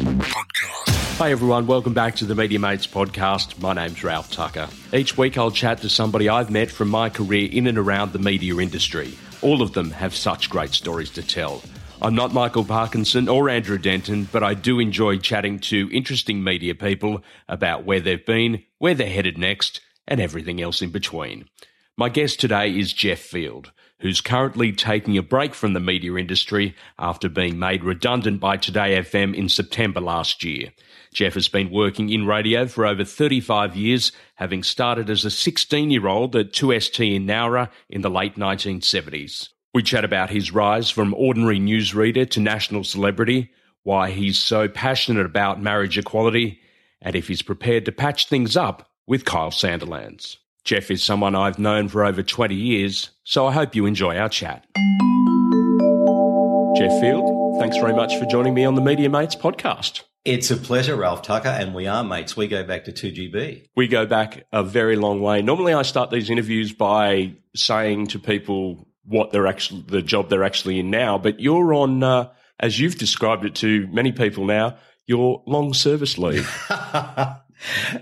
[0.00, 3.60] Hi everyone, welcome back to the Media Mates podcast.
[3.60, 4.70] My name's Ralph Tucker.
[4.94, 8.18] Each week I'll chat to somebody I've met from my career in and around the
[8.18, 9.12] media industry.
[9.42, 11.62] All of them have such great stories to tell.
[12.00, 16.74] I'm not Michael Parkinson or Andrew Denton, but I do enjoy chatting to interesting media
[16.74, 21.46] people about where they've been, where they're headed next, and everything else in between.
[21.98, 23.70] My guest today is Geoff Field,
[24.00, 29.34] who's currently taking a break from the media industry after being made redundant by 2DayFM
[29.34, 30.72] in September last year.
[31.12, 35.90] Geoff has been working in radio for over 35 years, having started as a 16
[35.90, 39.48] year old at 2ST in Nowra in the late 1970s.
[39.74, 43.50] We chat about his rise from ordinary newsreader to national celebrity,
[43.82, 46.60] why he's so passionate about marriage equality,
[47.00, 50.36] and if he's prepared to patch things up with Kyle Sandilands.
[50.64, 54.28] Geoff is someone I've known for over 20 years, so I hope you enjoy our
[54.28, 54.66] chat.
[56.76, 60.02] Geoff Field, thanks very much for joining me on the Media Mates podcast.
[60.24, 62.36] It's a pleasure, Ralph Tucker, and we are mates.
[62.36, 63.68] We go back to 2GB.
[63.76, 65.42] We go back a very long way.
[65.42, 70.42] Normally, I start these interviews by saying to people what they're actually, the job they're
[70.42, 74.76] actually in now, but you're on, uh, as you've described it to many people now,
[75.06, 76.50] your long service leave.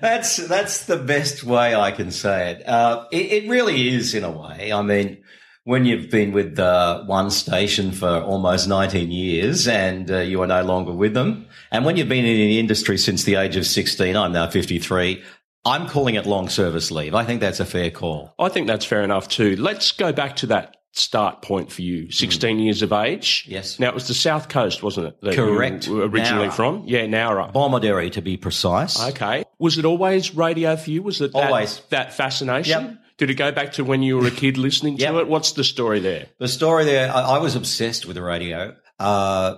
[0.01, 2.69] that's that's the best way I can say it.
[2.69, 3.45] Uh, it.
[3.45, 4.73] It really is, in a way.
[4.73, 5.23] I mean,
[5.65, 10.47] when you've been with uh, one station for almost 19 years and uh, you are
[10.47, 13.67] no longer with them, and when you've been in the industry since the age of
[13.67, 15.23] 16, I'm now 53.
[15.65, 17.15] I'm calling it long service leave.
[17.15, 18.35] I think that's a fair call.
[18.39, 19.57] I think that's fair enough too.
[19.57, 22.11] Let's go back to that start point for you.
[22.11, 22.65] 16 mm.
[22.65, 23.45] years of age.
[23.49, 23.79] Yes.
[23.79, 25.35] Now it was the south coast, wasn't it?
[25.35, 25.89] Correct.
[25.89, 26.53] originally Nowra.
[26.53, 26.85] from?
[26.87, 27.53] Yeah, Nowra.
[27.53, 29.01] Bomaderry to be precise.
[29.11, 29.45] Okay.
[29.59, 31.03] Was it always radio for you?
[31.03, 32.85] Was it that, always that fascination?
[32.85, 32.99] Yep.
[33.19, 35.15] Did it go back to when you were a kid listening to yep.
[35.15, 35.29] it?
[35.29, 36.27] What's the story there?
[36.39, 38.77] The story there, I, I was obsessed with the radio.
[38.99, 39.57] Uh,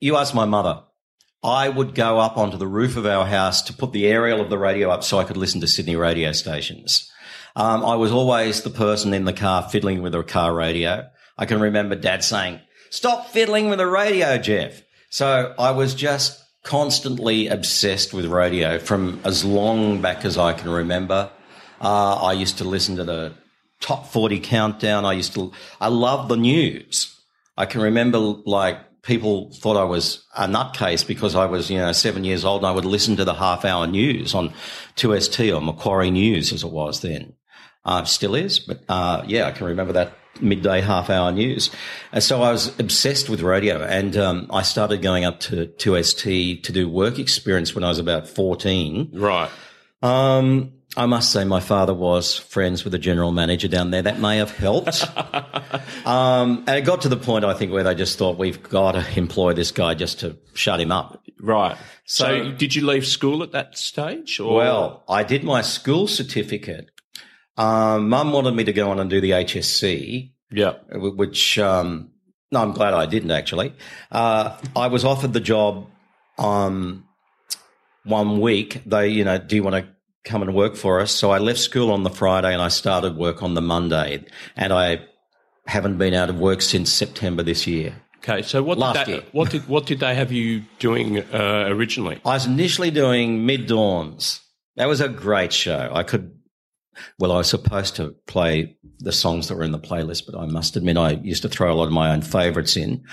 [0.00, 0.82] you asked my mother.
[1.42, 4.50] I would go up onto the roof of our house to put the aerial of
[4.50, 7.07] the radio up so I could listen to Sydney radio stations.
[7.58, 11.10] Um, I was always the person in the car fiddling with a car radio.
[11.36, 12.60] I can remember dad saying,
[12.90, 14.80] stop fiddling with the radio, Geoff.
[15.10, 20.70] So I was just constantly obsessed with radio from as long back as I can
[20.70, 21.32] remember.
[21.80, 23.34] Uh, I used to listen to the
[23.80, 25.04] top 40 countdown.
[25.04, 27.12] I used to, I love the news.
[27.56, 31.90] I can remember like people thought I was a nutcase because I was, you know,
[31.90, 34.54] seven years old and I would listen to the half hour news on
[34.94, 37.34] 2ST or Macquarie News as it was then.
[37.88, 40.12] Uh, still is, but uh, yeah, I can remember that
[40.42, 41.70] midday half hour news.
[42.12, 46.64] And so I was obsessed with radio and um, I started going up to 2ST
[46.64, 49.08] to do work experience when I was about 14.
[49.14, 49.50] Right.
[50.02, 54.02] Um, I must say, my father was friends with the general manager down there.
[54.02, 55.04] That may have helped.
[56.06, 58.92] um, and it got to the point, I think, where they just thought we've got
[58.92, 61.24] to employ this guy just to shut him up.
[61.40, 61.78] Right.
[62.04, 64.40] So, so did you leave school at that stage?
[64.40, 64.56] Or?
[64.56, 66.90] Well, I did my school certificate.
[67.58, 70.32] Um, Mum wanted me to go on and do the HSC.
[70.50, 70.74] Yeah.
[70.92, 72.12] Which, um,
[72.50, 73.74] no, I'm glad I didn't actually.
[74.10, 75.86] Uh, I was offered the job,
[76.38, 77.04] um,
[78.04, 78.80] one week.
[78.86, 79.92] They, you know, do you want to
[80.24, 81.10] come and work for us.
[81.10, 84.24] So I left school on the Friday and I started work on the Monday.
[84.56, 85.00] And I
[85.66, 87.94] haven't been out of work since September this year.
[88.18, 89.22] Okay, so what Last did they, year.
[89.32, 92.20] what did what did they have you doing uh, originally?
[92.24, 94.40] I was initially doing mid dawns.
[94.76, 95.90] That was a great show.
[95.92, 96.37] I could,
[97.18, 100.46] well, I was supposed to play the songs that were in the playlist, but I
[100.46, 103.04] must admit I used to throw a lot of my own favourites in.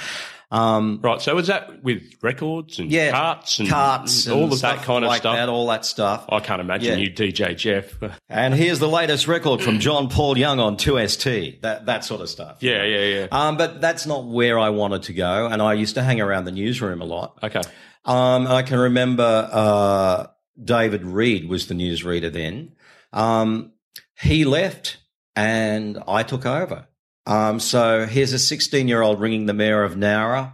[0.51, 1.19] Um, right.
[1.19, 5.03] So was that with records and yeah, carts and carts all and of that kind
[5.03, 5.35] of like stuff?
[5.35, 6.25] That, all that stuff.
[6.29, 7.03] I can't imagine Yeah.
[7.05, 7.97] you DJ Geoff.
[8.29, 11.61] And here's the latest record from John Paul Young on 2ST.
[11.61, 12.57] That that sort of stuff.
[12.61, 13.27] yeah, yeah, yeah.
[13.31, 15.47] Um, but that's not where I wanted to go.
[15.47, 17.39] And I used to hang around the newsroom a lot.
[17.43, 17.61] Okay.
[18.05, 20.27] Um, I can remember uh,
[20.63, 22.73] David Reed was the newsreader then.
[23.11, 23.71] Um,
[24.17, 24.97] he left
[25.35, 26.87] and I took over.
[27.25, 30.53] Um, so here's a 16 year old ringing the mayor of Nowra,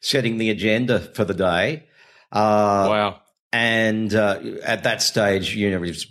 [0.00, 1.86] setting the agenda for the day.
[2.32, 3.20] Uh, wow.
[3.52, 6.06] and uh, at that stage, you know, it was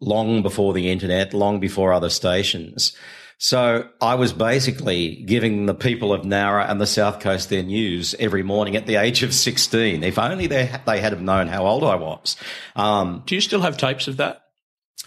[0.00, 2.96] long before the internet, long before other stations.
[3.38, 8.14] So I was basically giving the people of Nowra and the South Coast their news
[8.20, 10.04] every morning at the age of 16.
[10.04, 12.36] If only they, they had have known how old I was.
[12.76, 14.42] Um, Do you still have tapes of that?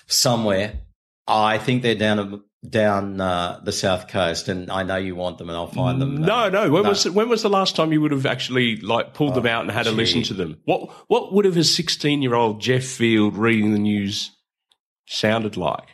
[0.08, 0.80] somewhere,
[1.28, 5.50] I think they're down down uh, the South Coast, and I know you want them,
[5.50, 6.18] and I'll find them.
[6.18, 6.70] No, no.
[6.70, 6.90] When No.
[6.90, 9.72] was when was the last time you would have actually like pulled them out and
[9.72, 10.58] had a listen to them?
[10.66, 14.32] What what would have a sixteen year old Geoff Field reading the news
[15.06, 15.88] sounded like?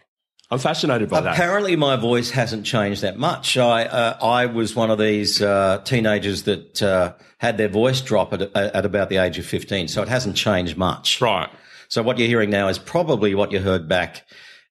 [0.51, 1.33] I'm fascinated by that.
[1.33, 3.57] Apparently, my voice hasn't changed that much.
[3.57, 8.33] I uh, I was one of these uh, teenagers that uh, had their voice drop
[8.33, 11.19] at, at about the age of 15, so it hasn't changed much.
[11.21, 11.49] Right.
[11.87, 14.23] So what you're hearing now is probably what you heard back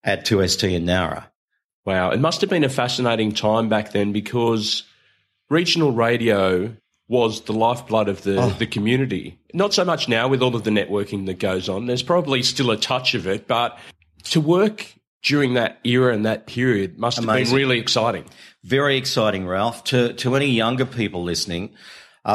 [0.04, 1.24] at 2ST in Nowra.
[1.84, 4.84] Wow, it must have been a fascinating time back then because
[5.50, 6.74] regional radio
[7.08, 8.50] was the lifeblood of the, Oh.
[8.58, 9.38] the community.
[9.52, 11.86] Not so much now with all of the networking that goes on.
[11.86, 13.78] There's probably still a touch of it, but
[14.30, 17.54] to work during that era and that period must have Amazing.
[17.54, 18.24] been really exciting.
[18.64, 19.84] Very exciting, Ralph.
[19.84, 21.70] To to any younger people listening,
[22.24, 22.28] uh,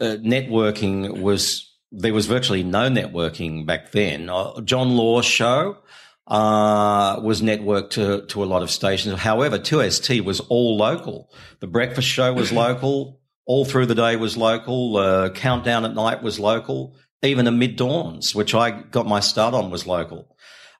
[0.00, 4.28] uh, networking was there was virtually no networking back then.
[4.28, 5.78] Uh, John Laws' show
[6.26, 9.18] uh, was networked to to a lot of stations.
[9.18, 11.30] However, 2ST was all local.
[11.60, 13.20] The breakfast show was local.
[13.44, 14.96] All through the day was local.
[14.96, 16.96] Uh, Countdown at night was local.
[17.22, 20.28] Even the mid dawns, which I got my start on, was local.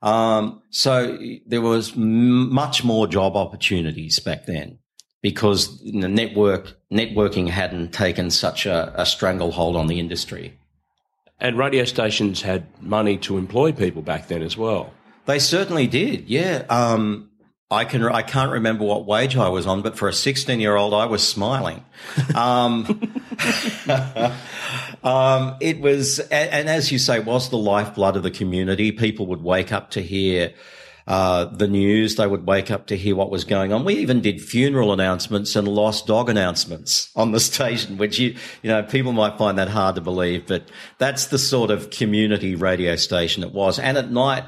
[0.01, 4.79] Um, so there was m- much more job opportunities back then
[5.23, 10.59] because the network networking hadn't taken such a, a stranglehold on the industry.
[11.39, 14.93] And radio stations had money to employ people back then as well.
[15.27, 16.29] They certainly did.
[16.29, 16.65] Yeah.
[16.69, 17.31] Um,
[17.73, 18.05] I can.
[18.05, 21.07] I can't remember what wage I was on, but for a 16 year old, I
[21.07, 21.83] was smiling.
[22.35, 22.85] Um,
[25.03, 28.93] um, it was, and, as you say, was the lifeblood of the community.
[28.93, 30.53] People would wake up to hear
[31.07, 32.17] uh, the news.
[32.17, 33.87] They would wake up to hear what was going on.
[33.87, 38.69] We even did funeral announcements and lost dog announcements on the station, which you, you
[38.69, 40.69] know, people might find that hard to believe, but
[40.99, 43.79] that's the sort of community radio station it was.
[43.79, 44.45] And at night,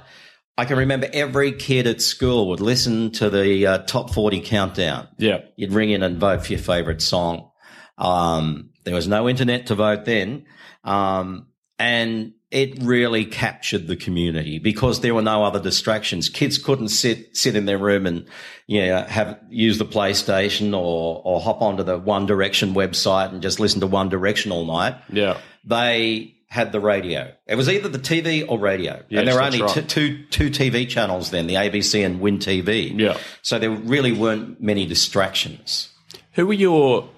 [0.57, 5.09] I can remember every kid at school would listen to the uh, top 40 countdown.
[5.19, 5.39] Yeah.
[5.57, 7.51] You'd ring in and vote for your favorite song.
[7.99, 10.45] Um, there was no internet to vote then.
[10.85, 11.49] Um,
[11.79, 16.29] and it really captured the community because there were no other distractions.
[16.29, 18.27] Kids couldn't sit, sit in their room and,
[18.69, 23.43] you know, have, use the PlayStation or, or hop onto the One Direction website and
[23.43, 25.39] just listen to One Direction all night Yeah.
[25.65, 27.33] they had the radio.
[27.49, 29.71] It was either the TV or radio, Yes, and there were only right.
[29.75, 32.97] two, two two TV channels then, the ABC and Win TV.
[32.97, 33.19] Yeah.
[33.43, 35.89] So there really weren't many distractions.
[36.35, 37.09] Who were your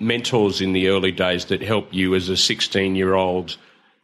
[0.00, 3.56] mentors in the early days that helped you as a 16 year old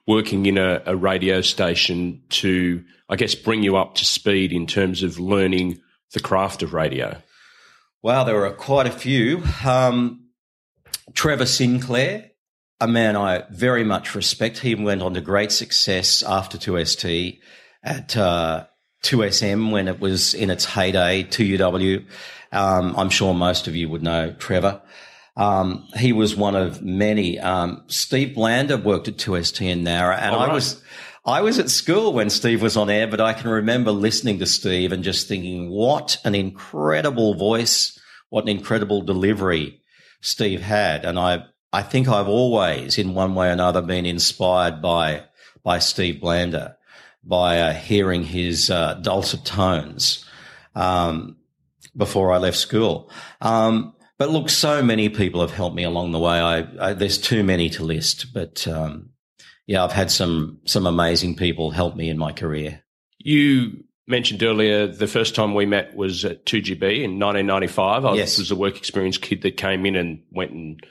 [0.07, 4.69] working in a, a radio station to, I guess, bring you up to speed in
[4.69, 5.81] terms of learning
[6.13, 7.21] the craft of radio?
[8.03, 9.43] Wow, there were quite a few.
[9.67, 10.29] Um,
[11.15, 12.30] Trevor Sinclair,
[12.81, 14.59] a man I very much respect.
[14.59, 17.39] He went on to great success after 2ST
[17.83, 18.67] at uh,
[19.05, 22.07] 2SM when it was in its heyday, 2UW.
[22.53, 24.83] Um, I'm sure most of you would know Trevor.
[25.37, 27.39] Um, he was one of many.
[27.39, 30.83] Um, Steve Blander worked at 2ST in Nowra, and Oh, I was
[31.25, 34.47] I was at school when Steve was on air, but I can remember listening to
[34.47, 37.99] Steve and just thinking, what an incredible voice,
[38.31, 39.83] what an incredible delivery
[40.23, 41.05] Steve had.
[41.05, 45.25] And I, I think I've always, in one way or another, been inspired by,
[45.63, 46.77] by Steve Blander,
[47.23, 50.25] by uh, hearing his uh, dulcet tones
[50.75, 51.37] um,
[51.97, 53.11] before I left school.
[53.41, 56.39] Um, but look, so many people have helped me along the way.
[56.39, 59.11] I, I there's too many to list, but um,
[59.67, 62.83] yeah, I've had some some amazing people help me in my career.
[63.19, 68.05] You mentioned earlier the first time we met was at 2GB in 1995.
[68.05, 68.39] I Yes.
[68.39, 70.85] was a work experience kid that came in and went and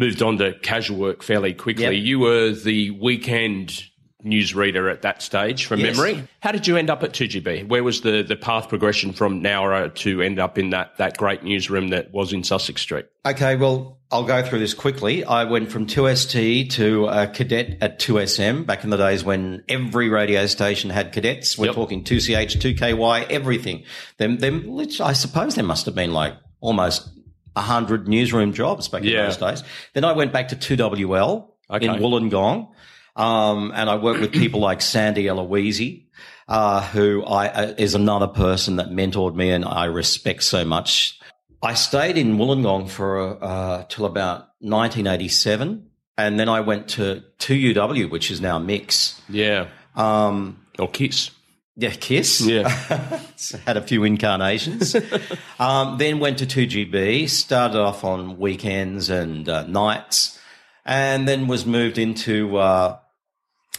[0.00, 1.84] moved on to casual work fairly quickly.
[1.84, 2.04] Yep.
[2.04, 3.84] You were the weekend
[4.24, 5.96] newsreader at that stage from Yes.
[5.96, 6.22] memory.
[6.40, 7.68] How did you end up at 2GB?
[7.68, 11.42] Where was the, the path progression from Nowra to end up in that, that great
[11.42, 13.06] newsroom that was in Sussex Street?
[13.24, 15.24] Okay, well, I'll go through this quickly.
[15.24, 20.10] I went from 2ST to a cadet at 2SM back in the days when every
[20.10, 21.56] radio station had cadets.
[21.56, 21.74] We're Yep.
[21.74, 23.84] talking 2CH, 2KY, everything.
[24.18, 27.08] Them, them, I suppose there must have been like almost
[27.54, 29.20] 100 newsroom jobs back Yeah.
[29.20, 29.64] in those days.
[29.94, 31.86] Then I went back to 2WL Okay.
[31.86, 32.68] in Wollongong.
[33.16, 36.00] Um, and I worked with people like Sandy Eloise,
[36.48, 41.18] uh, who I, uh, is another person that mentored me and I respect so much.
[41.62, 45.84] I stayed in Wollongong for uh, till about 1987,
[46.16, 49.20] and then I went to 2UW, which is now Mix.
[49.28, 49.66] Yeah.
[49.96, 51.30] Um, Or Kiss.
[51.76, 52.40] Yeah, Kiss.
[52.40, 52.68] Yeah.
[53.66, 54.94] Had a few incarnations.
[55.58, 60.38] um, then went to 2GB, started off on weekends and uh, nights,
[60.84, 62.98] and then was moved into uh,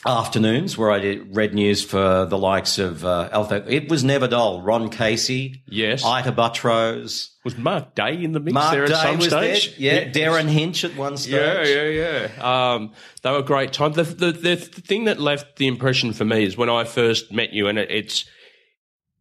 [0.06, 3.64] afternoons where I did red news for the likes of uh, Alpha.
[3.68, 4.62] It was never dull.
[4.62, 6.04] Ron Casey, Yes.
[6.04, 7.30] Ita Buttrose.
[7.44, 9.78] was Mark Day in the mix Mark there at Day some was stage?
[9.78, 10.06] there.
[10.06, 11.34] Yeah, Derryn Hinch at one stage.
[11.34, 12.74] Yeah, yeah, yeah.
[12.74, 13.96] Um, they were great times.
[13.96, 17.54] The, the, the thing that left the impression for me is when I first met
[17.54, 18.26] you, and it, it's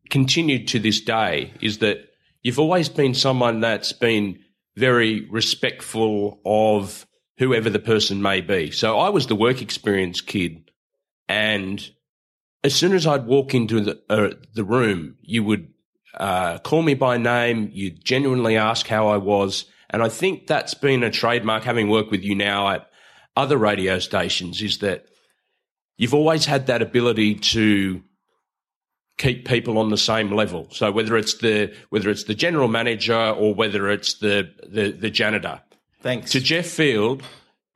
[0.08, 1.99] continued to this day is that
[2.42, 4.38] you've always been someone that's been
[4.76, 7.06] very respectful of
[7.38, 8.70] whoever the person may be.
[8.70, 10.69] So I was the work experience kid,
[11.30, 11.88] and
[12.64, 15.68] as soon as I'd walk into the uh, the room, you would
[16.14, 17.70] uh, call me by name.
[17.72, 21.62] You genuinely ask how I was, and I think that's been a trademark.
[21.62, 22.90] Having worked with you now at
[23.37, 25.06] other radio stations, is that
[25.96, 28.02] you've always had that ability to
[29.16, 30.66] keep people on the same level.
[30.72, 35.10] So whether it's the whether it's the general manager or whether it's the the, the
[35.10, 35.60] janitor.
[36.00, 36.32] Thanks.
[36.32, 37.22] To Geoff Field,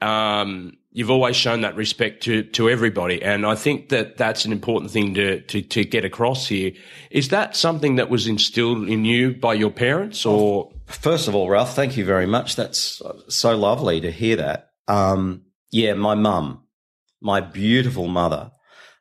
[0.00, 4.52] um, you've always shown that respect to to everybody, and I think that that's an
[4.52, 6.72] important thing to to to get across here.
[7.10, 11.48] Is that something that was instilled in you by your parents, or First of all,
[11.48, 12.56] Ralph, thank you very much.
[12.56, 14.70] That's so lovely to hear that.
[14.86, 16.64] Um, yeah, my mum,
[17.20, 18.52] my beautiful mother,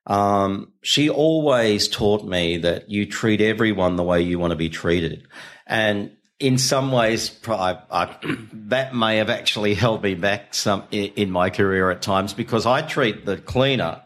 [0.07, 4.69] um, she always taught me that you treat everyone the way you want to be
[4.69, 5.27] treated.
[5.67, 8.17] And in some ways, I, I,
[8.53, 12.81] that may have actually held me back some in, my career at times because I
[12.81, 14.01] treat the cleaner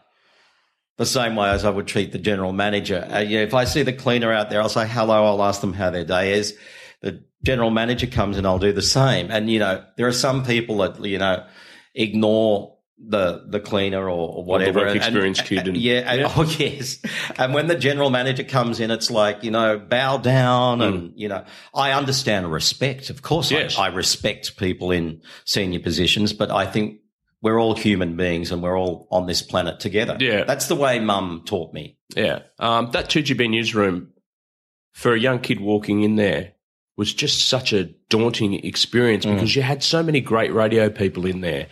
[0.98, 3.06] the same way as I would treat the general manager.
[3.10, 5.26] Uh, if I see the cleaner out there, I'll say hello.
[5.26, 6.56] I'll ask them how their day is.
[7.02, 9.30] The general manager comes and I'll do the same.
[9.30, 11.44] And, you know, there are some people that, you know,
[11.94, 14.80] ignore the the cleaner or, or whatever.
[14.80, 15.68] work experience kid.
[15.68, 16.32] And, yeah, and- Yeah.
[16.36, 16.98] oh yes.
[17.38, 21.28] And when the general manager comes in, it's like you know, bow down, and you
[21.28, 23.10] know, I understand respect.
[23.10, 23.60] Of course, Mm.
[23.60, 23.78] Yes.
[23.78, 26.98] I, I respect people in senior positions, but I think
[27.40, 30.16] we're all human beings and we're all on this planet together.
[30.18, 30.42] Yeah.
[30.44, 31.96] that's the way Mum taught me.
[32.16, 34.08] yeah, um, that two GB newsroom
[34.92, 36.54] for a young kid walking in there
[36.96, 39.34] was just such a daunting experience Mm.
[39.34, 41.68] because you had so many great radio people in there,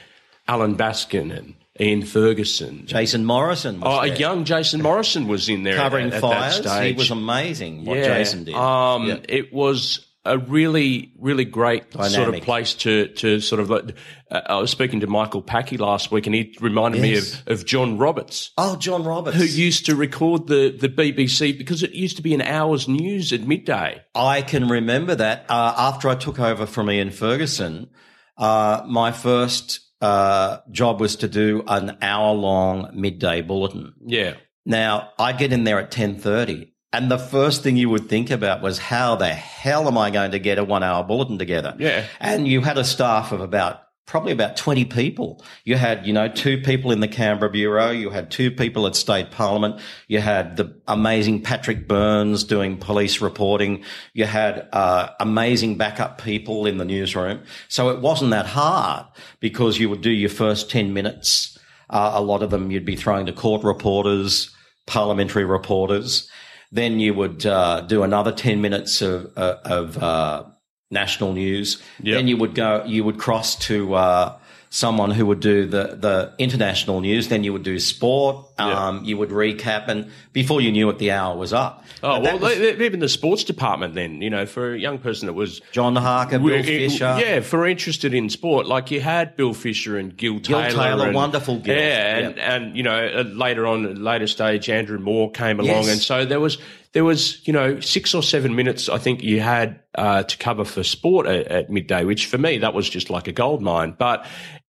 [0.49, 2.87] Alan Baskin and Ian Ferguson.
[2.87, 6.61] Jason Morrison was Oh, a young Jason Morrison was in there covering at, at fires.
[6.61, 6.93] that stage.
[6.95, 7.85] He was amazing.
[7.85, 8.55] What Jason did.
[8.55, 9.17] Um, Yeah.
[9.29, 13.71] It was a really, really great sort of place to to sort of.
[13.71, 13.95] Like,
[14.29, 17.65] uh, I was speaking to Michael Packy last week, and he reminded me of, of
[17.65, 19.37] John Roberts, Oh, John Roberts.
[19.37, 23.33] who used to record the the BBC because it used to be an hour's news
[23.33, 24.03] at midday.
[24.17, 27.88] I can remember that uh, after I took over from Ian Ferguson,
[28.37, 33.95] uh, my first uh, job was to do an hour long midday bulletin.
[34.05, 34.35] Yeah,
[34.65, 38.31] Now I get in there at ten thirty, and the first thing you would think
[38.31, 41.75] about was how the hell am I going to get a one hour bulletin together?
[41.79, 42.05] Yeah.
[42.21, 43.81] and you had a staff of about.
[44.06, 45.44] Probably about 20 people.
[45.64, 47.90] You had, you know, two people in the Canberra Bureau.
[47.90, 49.80] You had two people at State Parliament.
[50.06, 53.82] You had the amazing Patrick Burns doing police reporting.
[54.12, 57.42] You had, uh, amazing backup people in the newsroom.
[57.66, 59.06] So it wasn't that hard
[59.40, 61.58] because you would do your first 10 minutes.
[61.90, 64.54] Uh, a lot of them you'd be throwing to court reporters,
[64.86, 66.30] parliamentary reporters.
[66.70, 70.44] Then you would, uh, do another 10 minutes of, uh, of, uh,
[70.90, 71.83] national news.
[72.02, 72.16] Yep.
[72.16, 74.38] Then you would go, you would cross to uh,
[74.71, 77.28] someone who would do the the international news.
[77.28, 78.46] Then you would do sport.
[78.58, 81.84] Um, You would recap, and before you knew it, the hour was up.
[82.02, 83.94] Oh well, was even the sports department.
[83.94, 87.16] Then you know, for a young person that was John Harker, Bill it- Fisher.
[87.20, 90.70] Yeah, for interested in sport, like you had Bill Fisher and Gil Taylor.
[90.70, 91.76] Taylor, and- wonderful Gil.
[91.76, 95.84] Yeah, and, and you know uh, later on, at later stage, Andrew Moore came along,
[95.84, 95.92] Yes.
[95.92, 96.56] and so there was
[96.92, 100.64] there was you know six or seven minutes I think you had uh, to cover
[100.64, 103.94] for sport at, at midday, which for me that was just like a gold mine.
[103.98, 104.25] But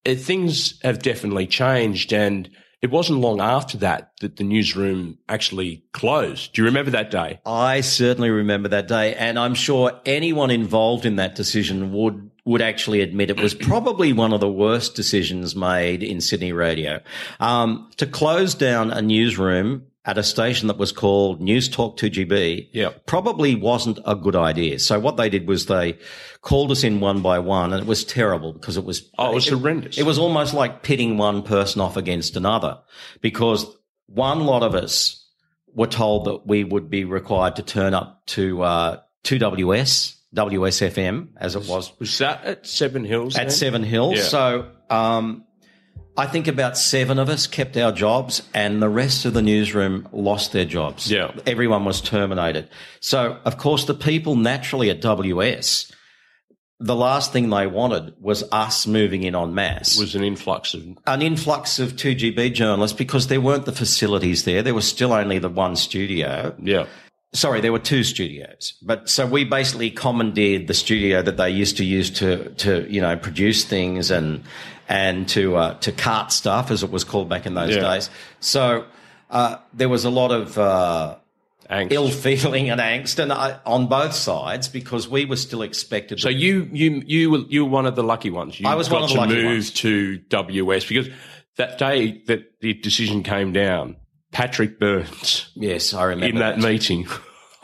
[0.07, 2.49] uh, things have definitely changed, and
[2.85, 6.53] it wasn't long after that that the newsroom actually closed.
[6.53, 7.39] Do you remember that day?
[7.43, 12.61] I certainly remember that day, and I'm sure anyone involved in that decision would would
[12.61, 17.01] actually admit it was probably one of the worst decisions made in Sydney radio.
[17.39, 22.69] Um, to close down a newsroom at a station that was called News Talk 2GB
[22.73, 22.89] Yeah.
[23.07, 24.77] probably wasn't a good idea.
[24.79, 25.97] So what they did was they
[26.41, 29.35] called us in one by one, and it was terrible because it was Oh, it
[29.35, 29.97] was horrendous.
[29.97, 32.77] it was almost like pitting one person off against another
[33.21, 33.65] because
[34.07, 35.25] one lot of us
[35.73, 41.55] were told that we would be required to turn up to uh, 2WS, WSFM, as
[41.55, 43.35] it was Was that at Seven Hills?
[43.35, 43.49] at then?
[43.51, 44.17] Seven Hills.
[44.17, 44.23] Yeah.
[44.23, 45.43] So um,
[46.17, 50.07] I think about seven of us kept our jobs, and the rest of the newsroom
[50.13, 51.11] lost their jobs.
[51.11, 51.31] Yeah.
[51.45, 52.69] Everyone was terminated.
[53.01, 55.91] So, of course, the people naturally at WS,
[56.79, 60.73] the last thing they wanted was us moving in en masse It was an influx
[60.73, 64.61] of an influx of 2GB journalists because there weren't the facilities there.
[64.61, 66.55] There was still only the one studio.
[66.61, 66.85] yeah.
[67.33, 68.75] Sorry, there were two studios.
[68.81, 73.01] But so we basically commandeered the studio that they used to use to, to, you
[73.01, 74.41] know, produce things and,
[74.87, 77.81] and to, uh, to cart stuff as it was called back in those Yeah.
[77.81, 78.09] days.
[78.39, 78.85] So,
[79.29, 81.15] uh, there was a lot of, uh,
[81.89, 86.19] ill feeling and angst, and I, on both sides because we were still expected.
[86.19, 88.59] So to, you you you were you were one of the lucky ones.
[88.59, 89.71] You I was got one of the to lucky move ones.
[89.71, 91.09] to WS because
[91.57, 93.95] that day that the decision came down,
[94.31, 97.07] Patrick Burns yes, I remember in that, meeting.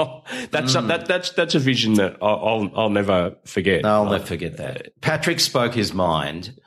[0.49, 0.87] that's Mm.
[0.87, 3.85] that, that's that's a vision that I'll I'll, I'll never forget.
[3.85, 4.99] I'll never forget that.
[5.01, 6.59] Patrick spoke his mind,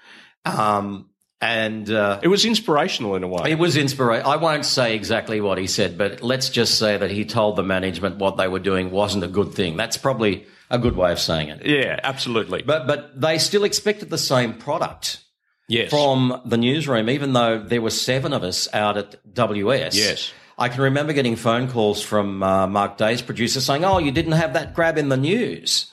[0.44, 1.08] um,
[1.40, 3.50] and uh, It was inspirational in a way.
[3.50, 4.26] it was inspiration.
[4.26, 7.62] I won't say exactly what he said, but let's just say that he told the
[7.62, 9.76] management what they were doing wasn't a good thing.
[9.76, 11.66] That's probably a good way of saying it.
[11.66, 12.62] yeah, absolutely.
[12.62, 15.20] But but they still expected the same product.
[15.68, 19.96] yes, from the newsroom, even though there were seven of us out at WS.
[19.96, 20.32] Yes.
[20.56, 24.32] I can remember getting phone calls from uh, Mark Day's producer saying, "Oh, you didn't
[24.32, 25.92] have that grab in the news."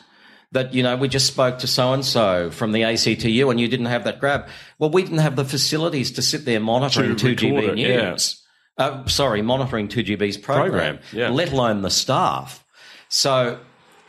[0.54, 3.68] That you know, we just spoke to so and so from the ACTU, and you
[3.70, 4.48] didn't have that grab.
[4.80, 7.78] Well, we didn't have the facilities to sit there monitoring To two record GB it,
[7.78, 8.12] yeah.
[8.12, 8.44] news.
[8.78, 11.30] Uh, sorry, monitoring two GB's program, Program, yeah.
[11.30, 12.64] let alone the staff.
[13.10, 13.60] So.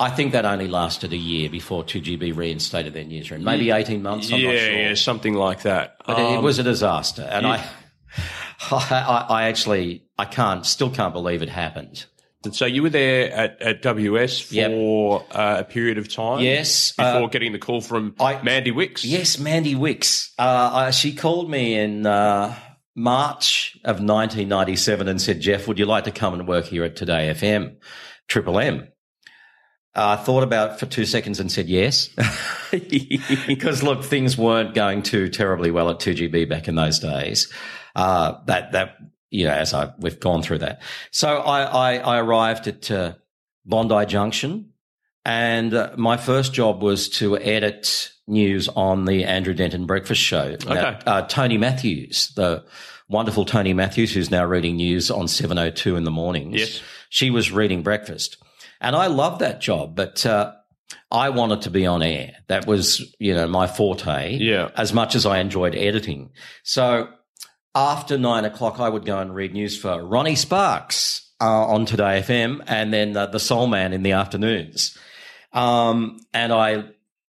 [0.01, 3.45] I think that only lasted a year before 2GB reinstated their newsroom.
[3.45, 4.73] Maybe 18 months, I'm yeah, not sure.
[4.73, 5.95] yeah, something like that.
[6.05, 7.65] But it Um, was a disaster, and I,
[8.71, 12.07] I, I actually, I can't, still can't believe it happened.
[12.51, 16.41] So you were there at, at WS for uh, a period of time.
[16.41, 19.05] Yes, before uh, getting the call from I- Mandy Wicks.
[19.05, 20.33] Yes, Mandy Wicks.
[20.39, 22.57] Uh, uh, she called me in uh,
[22.97, 26.97] March of 1997 and said, "Geoff, would you like to come and work here at
[26.97, 27.77] 2DayFM,
[28.29, 28.89] Triple M?"
[29.95, 32.09] Uh, I thought about it for two seconds and said yes,
[33.47, 37.53] because look, things weren't going too terribly well at 2GB back in those days.
[37.95, 38.97] Uh, that that
[39.33, 40.83] you know, as I we've gone through that.
[41.11, 43.15] So I I, I arrived at uh,
[43.65, 44.73] Bondi Junction,
[45.25, 50.57] and uh, my first job was to edit news on the Andrew Denton Breakfast Show.
[50.67, 52.65] Now, uh, Tony Matthews, the
[53.09, 56.61] wonderful Tony Matthews, who's now reading news on 7.02 in the mornings.
[56.61, 56.83] Yes.
[57.09, 58.39] She was reading breakfast.
[58.81, 60.53] And I loved that job, but uh,
[61.11, 62.33] I wanted to be on air.
[62.49, 64.37] That was, you know, my forte.
[64.39, 64.71] Yeah.
[64.77, 66.31] As much as I enjoyed editing.
[66.63, 67.09] So
[67.75, 72.63] after nine o'clock, I would go and read news for Ronnie Sparks uh, on 2DayFM
[72.67, 74.97] and then uh, the Soul Man in the afternoons.
[75.53, 76.85] Um, and I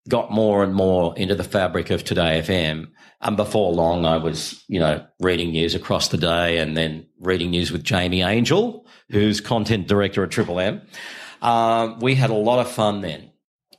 [0.08, 2.88] got more and more into the fabric of 2DayFM.
[3.22, 7.50] And before long, I was, you know, reading news across the day and then reading
[7.50, 10.80] news with Jamie Angel, who's content director at Triple M.
[11.42, 13.30] Um, we had a lot of fun then.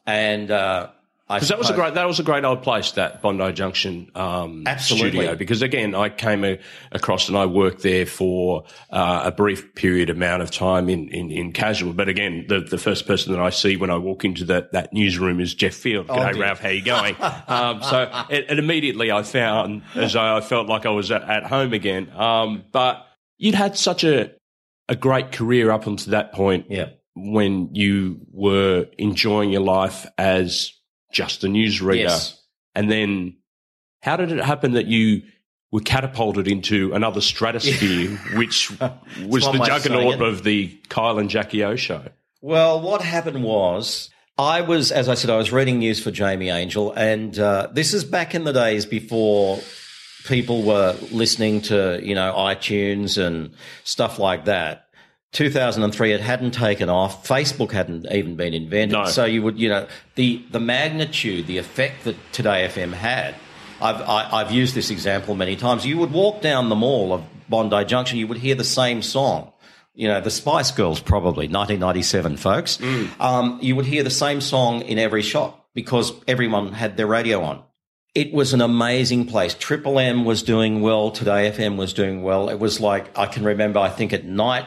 [0.05, 0.89] And, uh,
[1.35, 4.63] Because that was a great that was a great old place that Bondi Junction um,
[4.65, 5.11] Absolutely.
[5.11, 5.35] studio.
[5.35, 6.59] Because again, I came a,
[6.91, 11.31] across and I worked there for uh, a brief period amount of time in, in,
[11.31, 11.93] in casual.
[11.93, 14.93] But again, the, the first person that I see when I walk into that, that
[14.93, 16.07] newsroom is Geoff Field.
[16.07, 16.41] G'day, dear.
[16.41, 16.59] Ralph.
[16.59, 17.15] How you going?
[17.47, 17.97] um, so
[18.29, 22.09] and immediately I found as though I felt like I was at, at home again.
[22.11, 23.05] Um, but
[23.37, 24.31] you'd had such a
[24.89, 26.89] a great career up until that point Yeah.
[27.15, 30.73] when you were enjoying your life as
[31.11, 32.03] just a newsreader.
[32.03, 32.41] Yes.
[32.75, 33.37] And then
[34.01, 35.23] how did it happen that you
[35.71, 38.87] were catapulted into another stratosphere, which was the
[39.25, 42.03] way of saying juggernaut of the Kyle and Jackie O show?
[42.41, 46.49] Well, what happened was I was, as I said, I was reading news for Jamie
[46.49, 49.59] Angel, and uh, this is back in the days before
[50.25, 54.87] people were listening to, you know, iTunes and stuff like that.
[55.31, 57.25] 2003, it hadn't taken off.
[57.27, 58.97] Facebook hadn't even been invented.
[58.97, 59.05] No.
[59.05, 63.35] So you would, you know, the, the magnitude, the effect that 2DayFM had.
[63.81, 65.85] I've, I, I've used this example many times.
[65.85, 69.51] You would walk down the mall of Bondi Junction, you would hear the same song.
[69.93, 72.79] You know, the Spice Girls, probably 1997, folks.
[73.19, 77.41] Um, you would hear the same song in every shop because everyone had their radio
[77.41, 77.63] on.
[78.15, 79.53] It was an amazing place.
[79.53, 81.11] Triple M was doing well.
[81.11, 82.49] 2DayFM was doing well.
[82.49, 84.65] It was like, I can remember, I think at night,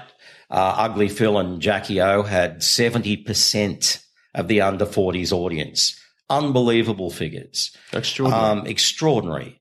[0.55, 4.05] uh, Ugly Phil and Jackie O had 70%
[4.37, 5.99] of the under 40s audience.
[6.31, 7.77] Unbelievable figures.
[7.93, 8.61] Extraordinary.
[8.61, 9.61] Um, extraordinary.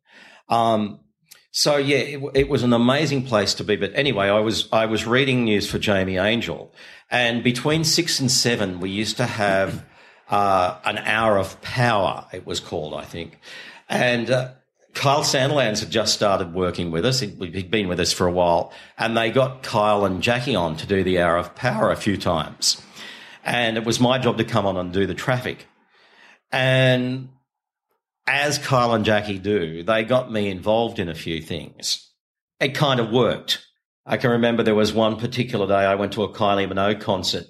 [0.49, 0.99] Um,
[1.49, 3.75] so yeah, it, it was an amazing place to be.
[3.75, 6.73] But anyway, I was I was reading news for Jamie Angel,
[7.09, 9.85] and between six and seven, we used to have
[10.29, 12.27] uh, an hour of power.
[12.31, 13.39] It was called, I think,
[13.89, 14.29] and.
[14.29, 14.51] Uh,
[14.93, 17.19] Kyle Sandilands had just started working with us.
[17.19, 20.85] He'd been with us for a while, and they got Kyle and Jackie on to
[20.85, 22.81] do the hour of power a few times.
[23.43, 25.67] And it was my job to come on and do the traffic.
[26.51, 27.29] And
[28.27, 32.09] as Kyle and Jackie do, they got me involved in a few things.
[32.59, 33.65] It kind of worked.
[34.05, 37.45] I can remember there was one particular day I went to a Kylie Minogue concert.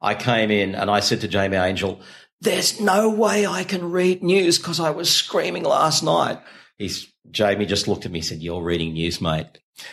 [0.00, 2.00] I came in and I said to Jamie Angel,
[2.40, 6.40] there's no way I can read news because I was screaming last night.
[6.78, 9.46] He's Jamie just looked at me and said, You're reading news, mate.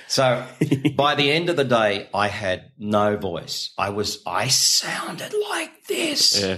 [0.08, 0.46] So
[0.96, 3.72] by the end of the day, I had no voice.
[3.78, 6.42] I was, I sounded like this.
[6.42, 6.58] Yeah.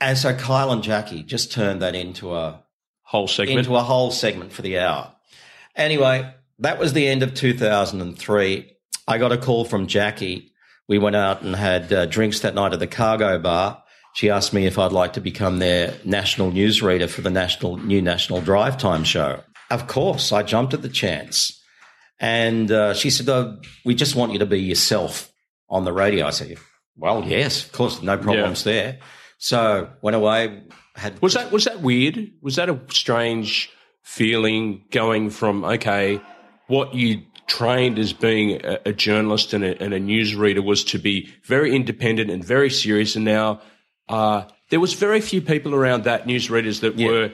[0.00, 2.62] And so Kyle and Jackie just turned that into a
[3.02, 3.58] Whole segment.
[3.58, 5.12] into a whole segment for the hour.
[5.76, 8.72] Anyway, that was the end of 2003.
[9.06, 10.52] I got a call from Jackie.
[10.88, 13.81] We went out and had uh, drinks that night at the Cargo Bar.
[14.14, 18.02] She asked me if I'd like to become their national newsreader for the national new
[18.02, 19.42] national drive time show.
[19.70, 21.58] Of course, I jumped at the chance.
[22.20, 25.32] And uh, she said, oh, "We just want you to be yourself
[25.68, 26.56] on the radio." I said,
[26.96, 28.98] "Well, yes, of course, no problems there."
[29.38, 30.62] So went away.
[30.94, 32.30] Had Was that was that weird?
[32.42, 33.70] Was that a strange
[34.02, 36.20] feeling going from okay,
[36.68, 40.98] what you trained as being a, a journalist and a, and a newsreader was to
[40.98, 43.60] be very independent and very serious, and now
[44.08, 47.06] uh, there was very few people around that newsreaders that Yeah.
[47.08, 47.30] were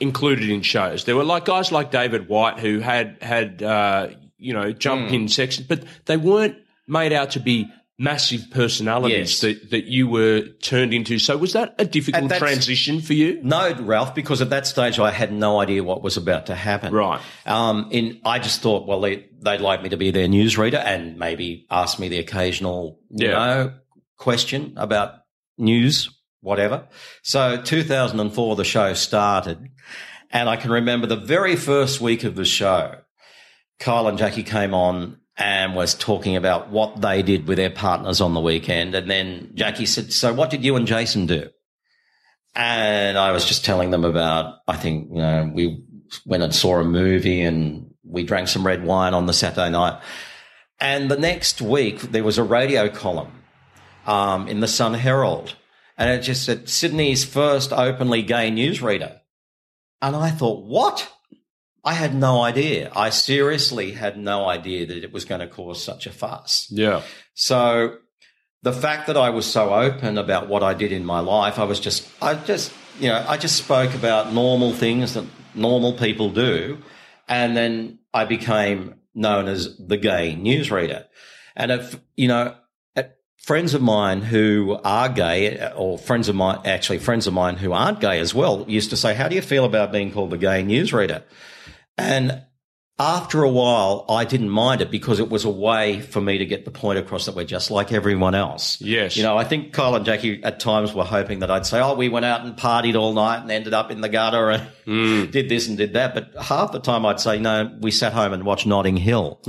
[0.00, 1.04] included in shows.
[1.04, 5.14] There were like guys like David White who had had uh, you know jump Hmm.
[5.14, 6.56] in sections, but they weren't
[6.88, 7.66] made out to be
[7.96, 9.40] massive personalities Yes.
[9.42, 11.20] that, that you were turned into.
[11.20, 13.38] So was that a difficult And that's- transition for you?
[13.44, 16.92] No, Ralph, because at that stage I had no idea what was about to happen.
[16.92, 17.20] Right.
[17.46, 21.16] Um, in I just thought, well, they, they'd like me to be their newsreader and
[21.20, 23.32] maybe ask me the occasional, you Yeah.
[23.34, 23.72] know,
[24.18, 25.14] question about
[25.58, 26.88] news, whatever.
[27.22, 29.70] So 2004, the show started,
[30.30, 32.96] and I can remember the very first week of the show,
[33.78, 38.20] Kyle and Jackie came on and was talking about what they did with their partners
[38.20, 38.94] on the weekend.
[38.94, 41.50] And then Jackie said, So what did you and Jason do?
[42.54, 45.84] And I was just telling them about, I think, you know, we
[46.24, 50.00] went and saw a movie and we drank some red wine on the Saturday night.
[50.80, 53.32] And the next week, there was a radio column
[54.06, 55.54] um, in the Sun Herald.
[55.96, 59.20] And it just said, Sydney's first openly gay newsreader.
[60.02, 61.10] And I thought, what?
[61.84, 62.90] I had no idea.
[62.96, 66.66] I seriously had no idea that it was going to cause such a fuss.
[66.70, 67.02] Yeah.
[67.34, 67.98] So
[68.62, 71.64] the fact that I was so open about what I did in my life, I
[71.64, 76.30] was just, I just, you know, I just spoke about normal things that normal people
[76.30, 76.78] do.
[77.28, 81.04] And then I became known as the gay newsreader.
[81.54, 82.56] And if, you know,
[83.46, 87.72] friends of mine who are gay or friends of mine, actually friends of mine who
[87.72, 90.38] aren't gay as well used to say, how do you feel about being called the
[90.38, 91.22] gay newsreader?
[91.98, 92.42] And
[92.98, 96.46] after a while, I didn't mind it because it was a way for me to
[96.46, 98.80] get the point across that we're just like everyone else.
[98.80, 99.16] Yes.
[99.16, 101.94] You know, I think Kyle and Jackie at times were hoping that I'd say, oh,
[101.94, 105.24] we went out and partied all night and ended up in the gutter and Hmm.
[105.32, 106.14] did this and did that.
[106.14, 109.40] But half the time I'd say, no, we sat home and watched Notting Hill.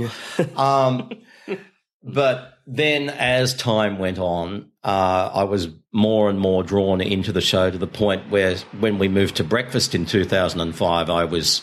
[0.56, 1.10] um,
[2.02, 7.40] but then as time went on, uh, I was more and more drawn into the
[7.40, 11.62] show to the point where when we moved to breakfast in 2005, I was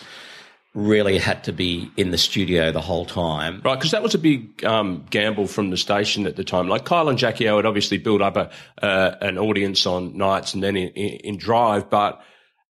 [0.74, 3.62] really had to be in the studio the whole time.
[3.64, 6.68] Right, because that was a big um, gamble from the station at the time.
[6.68, 8.50] Like Kyle and Jackie O had obviously built up a
[8.82, 12.22] uh, an audience on nights and then in, in, in Drive, but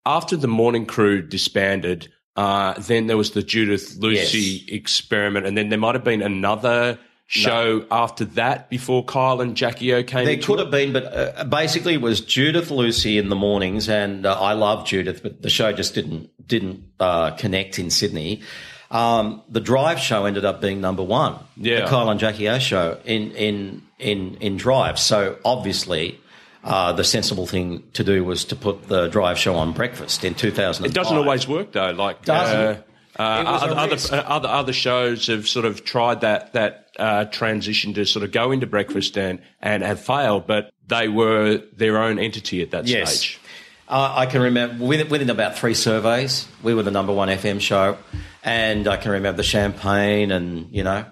[0.05, 5.69] after the morning crew disbanded, uh, then there was the Judith Lucy experiment, and then
[5.69, 6.97] there might have been another
[7.29, 10.25] show after that before Kyle and Jackie O came.
[10.25, 10.63] There could it?
[10.63, 14.53] have been, but uh, basically it was Judith Lucy in the mornings, and uh, I
[14.53, 18.41] love Judith, but the show just didn't didn't uh, connect in Sydney.
[18.89, 21.35] Um, the Drive show ended up being number one.
[21.55, 21.81] Yeah.
[21.81, 24.99] the Kyle and Jackie O show in in in in Drive.
[24.99, 26.19] So obviously.
[26.61, 30.35] Uh, the sensible thing to do was to put the drive show on breakfast in
[30.35, 30.91] 2005.
[30.91, 31.91] It doesn't always work though.
[31.91, 32.53] Like Doesn't.
[32.53, 32.83] Uh, It was a
[33.23, 34.13] other, other, risk.
[34.13, 38.31] uh, other other shows have sort of tried that that uh, transition to sort of
[38.31, 42.87] go into breakfast and and have failed, but they were their own entity at that
[42.87, 43.15] Yes.
[43.19, 43.39] stage.
[43.87, 47.59] Uh, I can remember within, within about three surveys, we were the number one FM
[47.59, 47.97] show,
[48.43, 51.05] and I can remember the champagne, and you know,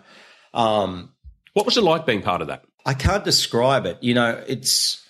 [0.53, 1.11] um,
[1.53, 2.63] What was it like being part of that?
[2.85, 3.97] I can't describe it.
[4.01, 5.03] You know, it's.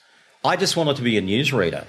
[0.45, 1.85] I just wanted to be a newsreader.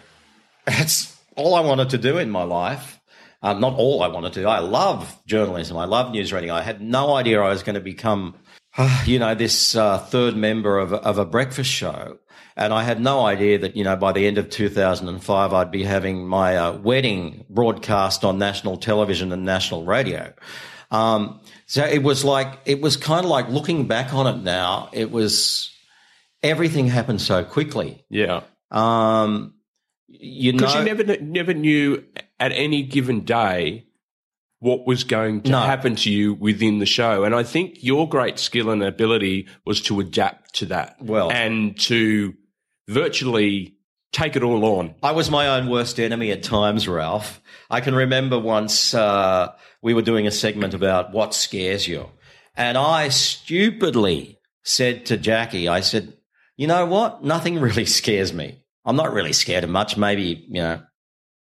[0.67, 2.98] That's all I wanted to do in my life.
[3.43, 4.41] Um, not all I wanted to.
[4.43, 4.49] do.
[4.49, 5.77] I love journalism.
[5.77, 6.51] I love news reading.
[6.51, 8.35] I had no idea I was going to become,
[9.07, 12.19] you know, this uh, third member of, a- of a breakfast show.
[12.57, 15.85] And I had no idea that, you know, by the end of 2005, I'd be
[15.85, 20.33] having my uh, wedding broadcast on national television and national radio.
[20.91, 24.89] Um, so it was like, it was kind of like looking back on it now,
[24.93, 25.71] it was,
[26.43, 28.05] everything happened so quickly.
[28.11, 28.41] Yeah,
[28.73, 29.55] Um,
[30.09, 32.03] you know, because you never never knew
[32.41, 33.85] at any given day
[34.61, 35.61] what was going to No.
[35.61, 39.81] happen to you within the show, and I think your great skill and ability was
[39.83, 40.97] to adapt to that.
[41.01, 42.35] Well- and to
[42.89, 43.75] virtually
[44.13, 44.95] take it all on.
[45.03, 47.41] I was my own worst enemy at times, Ralph.
[47.71, 52.09] I can remember once uh, we were doing a segment about what scares you.
[52.57, 56.15] And I stupidly said to Jackie, I said,
[56.57, 57.23] you know what?
[57.23, 58.59] Nothing really scares me.
[58.85, 59.97] I'm not really scared of much.
[59.97, 60.83] Maybe, you know,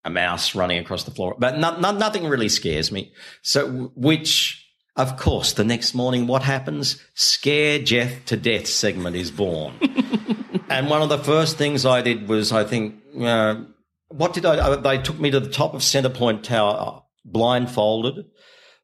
[0.03, 3.13] a mouse running across the floor, but no, no, nothing really scares me.
[3.41, 7.01] So, which, of course, the next morning, what happens?
[7.13, 9.73] Scare Geoff to death segment is born.
[10.69, 13.61] and one of the first things I did was, I think, uh,
[14.09, 18.25] what did I, they took me to the top of Centrepoint Tower, blindfolded,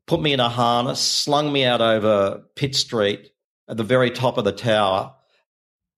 [0.05, 3.31] put me in a harness, slung me out over Pitt Street
[3.67, 5.13] at the very top of the tower,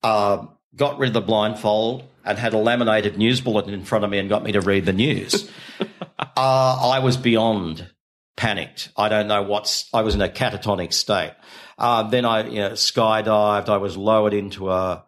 [0.03, 4.11] uh, got rid of the blindfold and had a laminated news bulletin in front of
[4.11, 5.49] me and got me to read the news.
[6.19, 7.89] uh, I was beyond
[8.35, 8.89] panicked.
[8.95, 11.33] I don't know what's, I was in a catatonic state.
[11.77, 13.69] Uh, then I you know, skydived.
[13.69, 15.05] I was lowered into a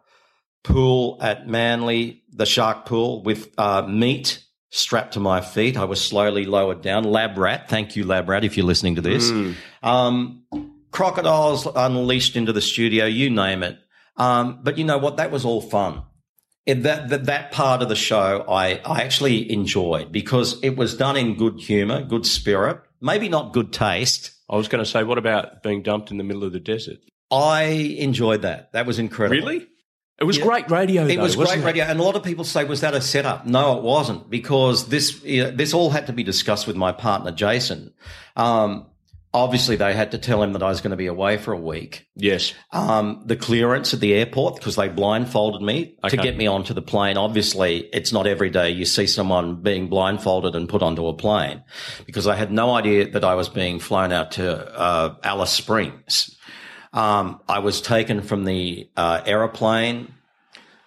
[0.64, 5.76] pool at Manly, the shark pool with uh, meat strapped to my feet.
[5.76, 7.04] I was slowly lowered down.
[7.04, 7.68] Lab rat.
[7.68, 9.30] Thank you, lab rat, if you're listening to this.
[9.30, 9.54] Mm.
[9.82, 10.44] Um,
[10.90, 13.78] crocodiles unleashed into the studio, you name it.
[14.16, 15.16] Um, but you know what?
[15.16, 16.02] That was all fun.
[16.64, 20.96] It, that, that, that part of the show I, I actually enjoyed because it was
[20.96, 24.30] done in good humor, good spirit, maybe not good taste.
[24.48, 26.98] I was going to say, what about being dumped in the middle of the desert?
[27.32, 27.62] I
[27.98, 28.72] enjoyed that.
[28.72, 29.48] That was incredible.
[29.48, 29.66] Really?
[30.20, 30.44] It was yeah.
[30.44, 31.06] great radio.
[31.06, 31.64] It though, was great it?
[31.64, 34.88] radio, and a lot of people say, "Was that a setup?" No, it wasn't, because
[34.88, 37.92] this you know, this all had to be discussed with my partner Jason.
[38.36, 38.86] Um,
[39.34, 41.58] Obviously, they had to tell him that I was going to be away for a
[41.58, 42.06] week.
[42.16, 42.52] Yes.
[42.70, 46.16] Um, the clearance at the airport, because they blindfolded me okay.
[46.16, 47.16] to get me onto the plane.
[47.16, 51.62] Obviously, it's not every day you see someone being blindfolded and put onto a plane
[52.04, 56.36] because I had no idea that I was being flown out to uh, Alice Springs.
[56.92, 60.12] Um, I was taken from the uh, aeroplane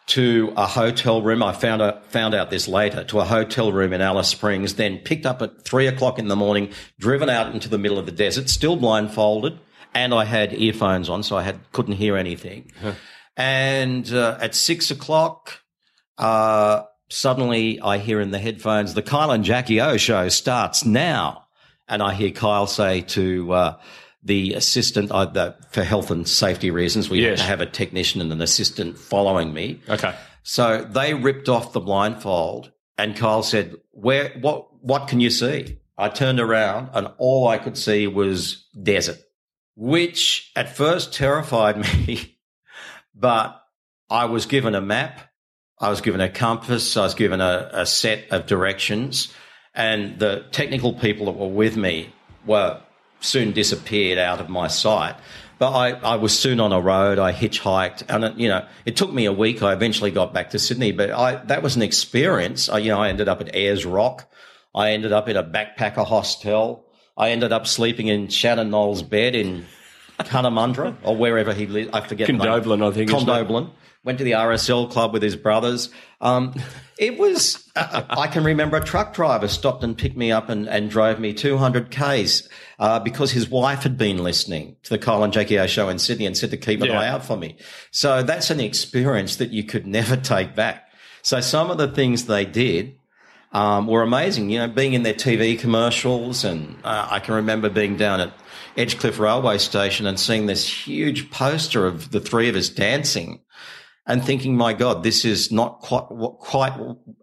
[0.07, 1.41] to a hotel room.
[1.41, 4.99] I found a, found out this later to a hotel room in Alice Springs, then
[4.99, 8.11] picked up at three o'clock in the morning, driven out into the middle of the
[8.11, 9.57] desert, still blindfolded.
[9.93, 12.71] And I had earphones on, so I had, couldn't hear anything.
[12.81, 12.93] Huh.
[13.37, 15.61] And uh, at six o'clock,
[16.17, 21.47] uh, suddenly I hear in the headphones, the Kyle and Jackie O show starts now.
[21.87, 23.77] And I hear Kyle say to, uh,
[24.25, 27.39] the assistant, uh, the, for health and safety reasons, we yes.
[27.41, 29.79] have a technician and an assistant following me.
[29.87, 30.15] Okay.
[30.41, 34.33] So they ripped off the blindfold, and Kyle said, "Where?
[34.41, 34.67] What?
[34.83, 39.19] What can you see?" I turned around, and all I could see was desert,
[39.75, 42.37] which at first terrified me.
[43.13, 43.61] but
[44.09, 45.21] I was given a map,
[45.79, 49.33] I was given a compass, I was given a, a set of directions,
[49.73, 52.09] and the technical people that were with me
[52.45, 52.81] were
[53.25, 55.15] soon disappeared out of my sight.
[55.57, 57.17] But I, I was soon on a road.
[57.17, 59.63] I hitchhiked, and it, you know, it took me a week.
[59.63, 62.67] I eventually got back to Sydney, but I, that was an experience.
[62.67, 64.29] I, you know, I ended up at Ayers Rock.
[64.73, 66.85] I ended up in a backpacker hostel.
[67.17, 69.65] I ended up sleeping in Shannon Noll's bed in
[70.19, 71.91] Cunnamulla or wherever he lived.
[71.93, 72.27] I forget.
[72.27, 73.09] Condobolin, I think.
[73.09, 73.71] Condobolin.
[74.05, 75.89] Went to the RSL club with his brothers.
[76.21, 76.53] Um,
[76.97, 80.89] it was, I can remember a truck driver stopped and picked me up and, and
[80.89, 82.47] drove me 200 Ks
[82.79, 85.99] uh, because his wife had been listening to the Kyle and Jackie O show in
[85.99, 86.99] Sydney and said to keep an yeah.
[86.99, 87.57] eye out for me.
[87.91, 90.87] So that's an experience that you could never take back.
[91.21, 92.97] So some of the things they did
[93.51, 94.49] um, were amazing.
[94.49, 98.33] You know, being in their TV commercials, and uh, I can remember being down at
[98.77, 103.39] Edgecliff Railway Station and seeing this huge poster of the three of us dancing
[104.07, 106.05] and thinking, my God, this is not quite,
[106.39, 106.73] quite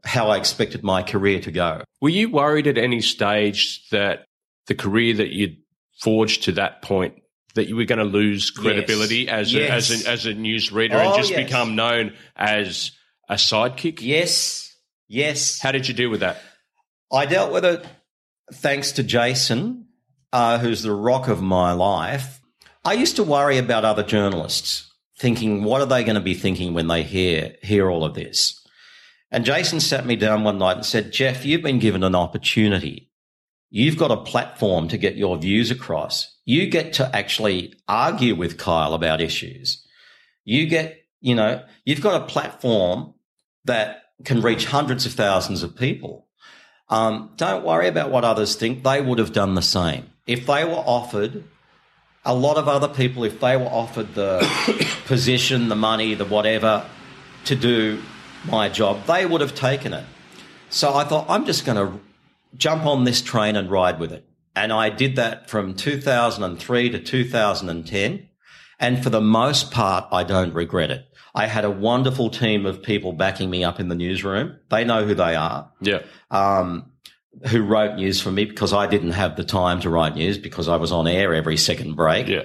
[0.05, 1.83] how I expected my career to go.
[2.01, 4.27] Were you worried at any stage that
[4.67, 5.59] the career that you'd
[6.01, 7.15] forged to that point
[7.55, 9.33] that you were going to lose credibility yes.
[9.33, 9.71] as, yes.
[9.71, 11.45] A, as, a, as a news reader oh, and just yes.
[11.45, 12.93] become known as
[13.29, 14.01] a sidekick?
[14.01, 14.75] Yes.
[15.07, 15.61] Yes.
[15.61, 16.41] How did you deal with that?
[17.13, 17.85] I dealt with it
[18.53, 19.87] thanks to Jason,
[20.33, 22.41] uh, who's the rock of my life.
[22.85, 24.92] I used to worry about other journalists
[25.23, 28.61] thinking, what are they going to be thinking when they hear, hear all of this?
[29.31, 33.09] And Jason sat me down one night and said, Geoff, you've been given an opportunity.
[33.71, 36.37] You've got a platform to get your views across.
[36.45, 39.87] You get to actually argue with Kyle about issues.
[40.45, 43.15] You get, you know, you've got a platform
[43.65, 46.27] that can reach hundreds of thousands of people.
[46.89, 48.83] Um, don't worry about what others think.
[48.83, 50.11] They would have done the same.
[50.27, 51.45] If they were offered
[52.25, 54.41] a lot of other people, if they were offered the
[55.07, 56.85] position, the money, the whatever
[57.47, 58.03] to do
[58.47, 60.05] my job, they would have taken it.
[60.71, 62.01] So I thought, I'm just going to
[62.57, 64.25] jump on this train and ride with it.
[64.55, 68.29] And I did that from 2003 to 2010.
[68.79, 71.07] And for the most part, I don't regret it.
[71.35, 74.59] I had a wonderful team of people backing me up in the newsroom.
[74.71, 75.71] They know who they are.
[75.81, 76.03] Yeah.
[76.31, 76.92] Um,
[77.49, 80.69] who wrote news for me because I didn't have the time to write news because
[80.69, 82.29] I was on air every second break.
[82.29, 82.45] Yeah.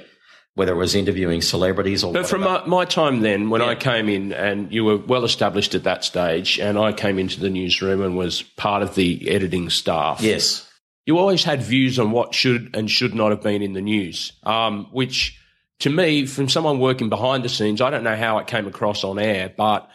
[0.55, 3.67] Whether it was interviewing celebrities or But from my, my time then, when Yeah.
[3.67, 7.39] I came in and you were well established at that stage, and I came into
[7.39, 10.19] the newsroom and was part of the editing staff.
[10.21, 10.67] yes,
[11.05, 14.31] you always had views on what should and should not have been in the news,
[14.43, 15.39] um, which
[15.81, 19.03] to me, from someone working behind the scenes, I don't know how it came across
[19.03, 19.87] on air, but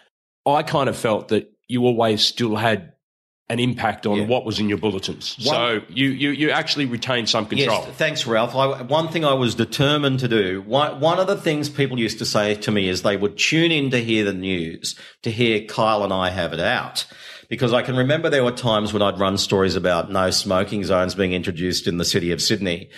[0.46, 2.91] I kind of felt that you always still had
[3.52, 4.24] an impact on Yeah.
[4.24, 5.36] what was in your bulletins.
[5.38, 7.84] so you, you, you actually retained some control.
[7.86, 8.54] Yes, thanks, Ralph.
[8.56, 12.18] I, one thing I was determined to do, one, one of the things people used
[12.20, 15.64] to say to me is they would tune in to hear the news, to hear
[15.66, 17.04] Kyle and I have it out.
[17.50, 21.14] Because I can remember there were times when I'd run stories about no smoking zones
[21.14, 22.88] being introduced in the city of Sydney.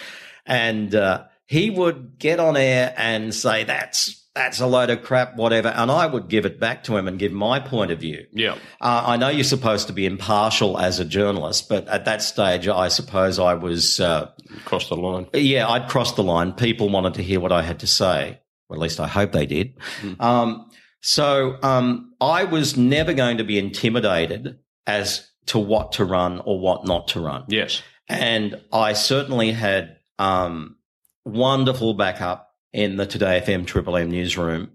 [0.47, 5.37] And uh, he would get on air and say, that's, that's a load of crap,
[5.37, 5.69] whatever.
[5.69, 8.27] And I would give it back to him and give my point of view.
[8.33, 8.55] Yeah.
[8.81, 12.67] Uh, I know you're supposed to be impartial as a journalist, but at that stage,
[12.67, 15.29] I suppose I was, uh, Across the line.
[15.35, 16.53] yeah, I'd crossed the line.
[16.53, 18.41] People wanted to hear what I had to say.
[18.69, 19.75] Or at least I hope they did.
[20.19, 20.69] Um,
[21.01, 26.59] so um, I was never going to be intimidated as to what to run or
[26.59, 27.45] what not to run.
[27.49, 27.83] Yes.
[28.09, 30.77] And I certainly had um,
[31.25, 34.73] wonderful backup in the 2DayFM Triple M newsroom.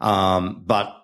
[0.00, 0.96] Um, but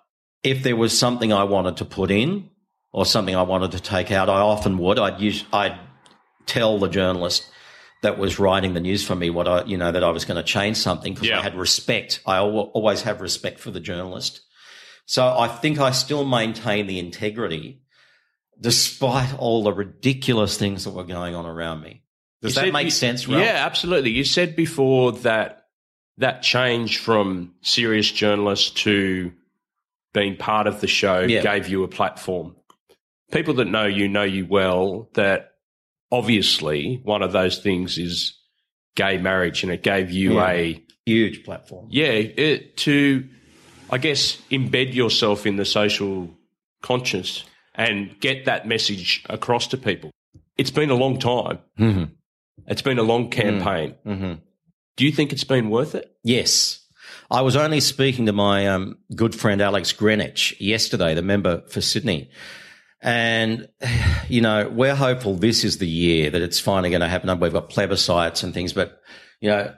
[0.43, 2.49] if there was something I wanted to put in
[2.91, 4.97] or something I wanted to take out, I often would.
[4.99, 5.79] I'd use, I'd
[6.47, 7.47] tell the journalist
[8.01, 10.37] that was writing the news for me what I, you know, that I was going
[10.37, 11.39] to change something because Yeah.
[11.39, 12.19] I had respect.
[12.25, 14.41] I al- always have respect for the journalist.
[15.05, 17.83] So I think I still maintain the integrity
[18.59, 22.03] despite all the ridiculous things that were going on around me.
[22.41, 23.43] Does You that said make you- sense, Ralph?
[23.43, 24.09] Yeah, absolutely.
[24.11, 25.60] You said before that
[26.17, 29.31] that change from serious journalist to
[30.13, 31.41] being part of the show Yeah.
[31.41, 32.55] gave you a platform.
[33.31, 35.09] People that know you know you well.
[35.13, 35.51] That
[36.11, 38.37] obviously one of those things is
[38.95, 40.49] gay marriage, and it gave you Yeah.
[40.51, 41.87] a Huge platform.
[41.89, 43.27] yeah it, to
[43.89, 46.29] I guess embed yourself in the social
[46.81, 47.43] conscience
[47.75, 50.11] and get that message across to people.
[50.57, 51.59] It's been a long time.
[51.79, 52.03] Mm-hmm.
[52.67, 53.95] It's been a long campaign.
[54.05, 54.33] Mm-hmm.
[54.97, 56.15] Do you think it's been worth it?
[56.23, 56.85] Yes.
[57.29, 61.79] I was only speaking to my um, good friend Alex Greenwich yesterday, the member for
[61.79, 62.29] Sydney.
[63.01, 63.69] And,
[64.27, 67.39] you know, we're hopeful this is the year that it's finally going to happen.
[67.39, 69.01] We've got plebiscites and things, but,
[69.39, 69.73] you know,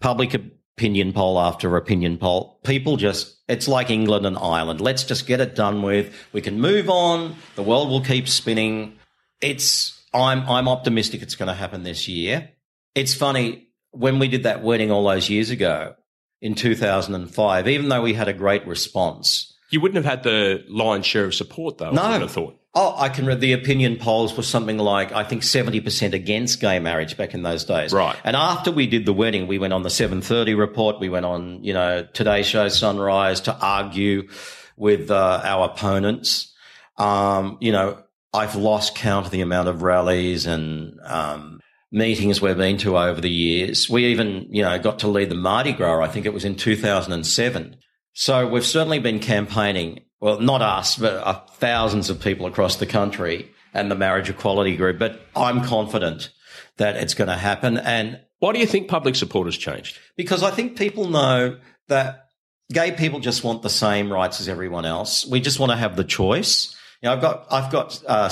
[0.00, 4.80] public opinion poll after opinion poll, people just, it's like England and Ireland.
[4.80, 6.12] Let's just get it done with.
[6.32, 7.36] We can move on.
[7.54, 8.98] The world will keep spinning.
[9.40, 12.50] It's, I'm, I'm optimistic it's going to happen this year.
[12.96, 13.67] It's funny
[13.98, 15.94] when we did that wedding all those years ago
[16.40, 19.54] in 2005, even though we had a great response.
[19.70, 21.90] You wouldn't have had the lion's share of support, though.
[21.90, 22.02] No.
[22.02, 22.58] I would have thought.
[22.74, 26.78] Oh, I can read the opinion polls were something like, I think 70% against gay
[26.78, 27.92] marriage back in those days.
[27.92, 28.16] Right.
[28.24, 31.00] And after we did the wedding, we went on the 730 report.
[31.00, 34.28] We went on, you know, Today Show Sunrise to argue
[34.76, 36.54] with uh, our opponents.
[36.96, 41.57] Um, you know, I've lost count of the amount of rallies and, um,
[41.90, 43.88] meetings we've been to over the years.
[43.88, 46.02] We even, you know, got to lead the Mardi Gras.
[46.02, 47.76] I think it was in 2007.
[48.12, 50.00] So we've certainly been campaigning.
[50.20, 54.76] Well, not us, but uh, thousands of people across the country and the marriage equality
[54.76, 54.98] group.
[54.98, 56.30] But I'm confident
[56.78, 57.78] that it's going to happen.
[57.78, 59.98] And Why do you think public support has changed?
[60.16, 62.24] because I think people know that
[62.72, 65.24] gay people just want the same rights as everyone else.
[65.24, 66.74] We just want to have the choice.
[67.00, 68.30] You know, I've got I've got uh,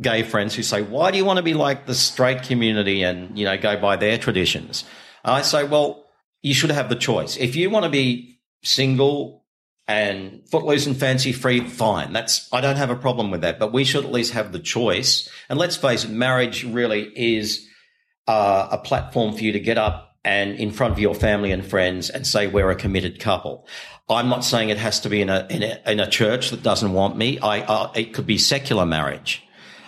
[0.00, 3.38] gay friends who say, "Why do you want to be like the straight community and
[3.38, 4.84] you know go by their traditions?"
[5.24, 6.04] And I say, "Well,
[6.42, 7.36] you should have the choice.
[7.36, 9.44] If you want to be single."
[9.88, 12.12] And footloose and fancy free, fine.
[12.12, 14.58] That's, I don't have a problem with that, but we should at least have the
[14.58, 15.30] choice.
[15.48, 17.64] And let's face it, marriage really is
[18.26, 21.64] uh, a platform for you to get up and in front of your family and
[21.64, 23.66] friends and say we're a committed couple.
[24.08, 26.62] I'm not saying it has to be in a in a, in a church that
[26.62, 27.38] doesn't want me.
[27.38, 29.45] I uh, it could be secular marriage,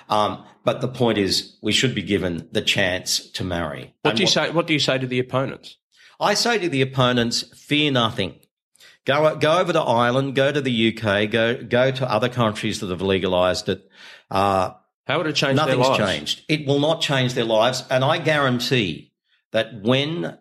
[0.09, 3.95] um, but the point is we should be given the chance to marry.
[4.03, 4.51] What And do you say?
[4.51, 5.77] What do you say to the opponents?
[6.21, 8.41] I say to the opponents, fear nothing.
[9.05, 12.91] Go go over to Ireland, go to the UK, go go to other countries that
[12.91, 13.89] have legalised it.
[14.31, 14.73] Uh,
[15.07, 15.99] How would it change Nothing's their lives?
[15.99, 16.43] Nothing's changed.
[16.49, 17.85] It will not change their lives.
[17.91, 19.13] And I guarantee
[19.53, 20.37] that when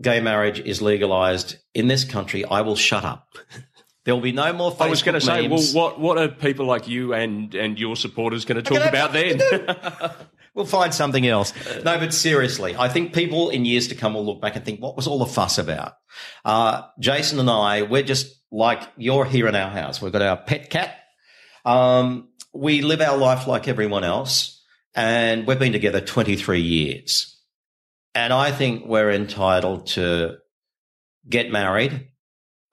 [0.00, 3.36] gay marriage is legalized in this country, I will shut up.
[4.04, 6.28] There will be no more Facebook I was going to say, well, what what are
[6.28, 9.40] people like you and and your supporters going to talk about then?
[10.54, 11.52] We'll find something else.
[11.84, 14.80] No, but seriously, I think people in years to come will look back and think,
[14.80, 15.94] what was all the fuss about?
[16.44, 20.00] Uh, Jason and I, we're just like you're here in our house.
[20.00, 20.96] We've got our pet cat.
[21.64, 24.62] Um, we live our life like everyone else,
[24.94, 27.36] and we've been together 23 years.
[28.14, 30.36] And I think we're entitled to
[31.28, 32.10] get married.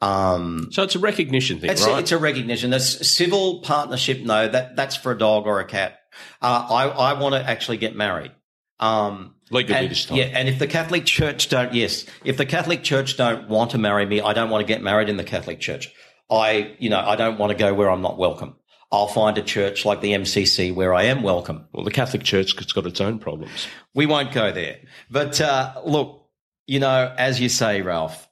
[0.01, 1.97] Um, so it's a recognition thing, it's right?
[1.97, 2.71] A, it's a recognition.
[2.71, 5.99] This civil partnership, no, that that's for a dog or a cat.
[6.41, 8.31] Uh, I I want to actually get married.
[8.79, 10.17] Um, Legally and, this time.
[10.17, 13.77] Yeah, and if the Catholic Church don't, yes, if the Catholic Church don't want to
[13.77, 15.93] marry me, I don't want to get married in the Catholic Church.
[16.31, 18.55] I, you know, I don't want to go where I'm not welcome.
[18.91, 21.67] I'll find a church like the MCC where I am welcome.
[21.73, 23.67] Well, the Catholic Church has got its own problems.
[23.93, 24.79] We won't go there.
[25.09, 26.27] But uh, look,
[26.65, 28.27] you know, as you say, Ralph,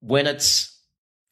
[0.00, 0.77] when it's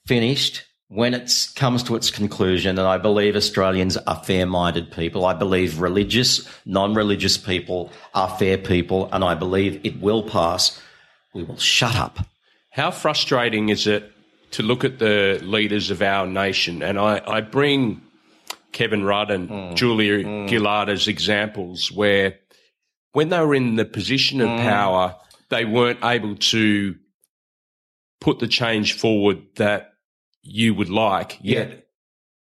[0.07, 5.25] finished, when it comes to its conclusion, and I believe Australians are fair minded people,
[5.25, 10.81] I believe religious, non religious people are fair people, and I believe it will pass,
[11.35, 12.21] we will shut up.
[12.71, 14.13] How frustrating is it
[14.53, 16.83] to look at the leaders of our nation?
[16.83, 18.03] And I, I bring
[18.71, 19.75] Kevin Rudd and mm.
[19.75, 20.49] Julia mm.
[20.49, 22.39] Gillard as examples where
[23.13, 24.63] when they were in the position of mm.
[24.63, 25.17] power,
[25.49, 26.95] they weren't able to
[28.21, 29.95] put the change forward that
[30.47, 31.39] you would like.
[31.43, 31.77] Yet yeah.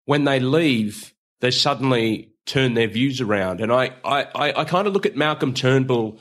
[0.04, 3.60] when they leave, they suddenly turn their views around.
[3.60, 6.18] And I, I, I, I kind of look at Malcolm Turnbull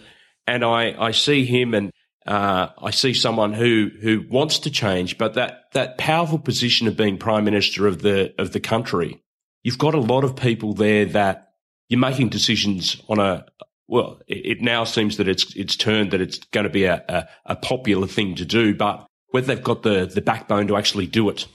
[0.47, 1.91] and I, I see him and
[2.27, 6.95] uh, I see someone who, who wants to change, but that, that powerful position of
[6.95, 9.21] being prime minister of the, of the country,
[9.63, 11.53] you've got a lot of people there that
[11.89, 13.45] you're making decisions on a,
[13.87, 17.03] well, it, it now seems that it's, it's turned that it's going to be a,
[17.09, 21.07] a, a popular thing to do, but whether they've got the, the backbone to actually
[21.07, 21.47] do it.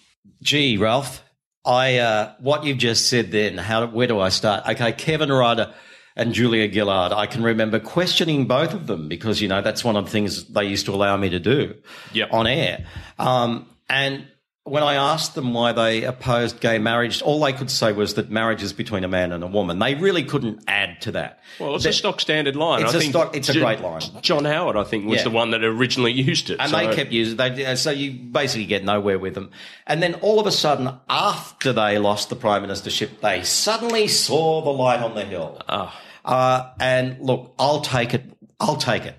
[0.42, 1.22] Gee, Ralph,
[1.64, 3.58] I uh, what you've just said then.
[3.58, 4.66] How where do I start?
[4.68, 5.72] Okay, Kevin Rudd
[6.14, 7.12] and Julia Gillard.
[7.12, 10.44] I can remember questioning both of them because you know that's one of the things
[10.44, 11.74] they used to allow me to do
[12.12, 12.32] yep.
[12.32, 12.86] on air.
[13.18, 14.26] Um, and
[14.66, 18.30] when I asked them why they opposed gay marriage, all they could say was that
[18.30, 19.78] marriage is between a man and a woman.
[19.78, 21.38] They really couldn't add to that.
[21.60, 22.82] Well, it's a stock standard line.
[22.82, 23.36] It's I a stock.
[23.36, 24.02] It's a great line.
[24.22, 25.24] John Howard, I think, was yeah.
[25.24, 26.76] the one that originally used it, and so.
[26.76, 27.38] they kept using.
[27.38, 27.76] it.
[27.76, 29.52] so you basically get nowhere with them.
[29.86, 34.62] And then all of a sudden, after they lost the prime ministership, they suddenly saw
[34.62, 35.62] the light on the hill.
[35.68, 35.94] Oh.
[36.24, 38.24] Uh, and look, I'll take it.
[38.58, 39.14] I'll take it.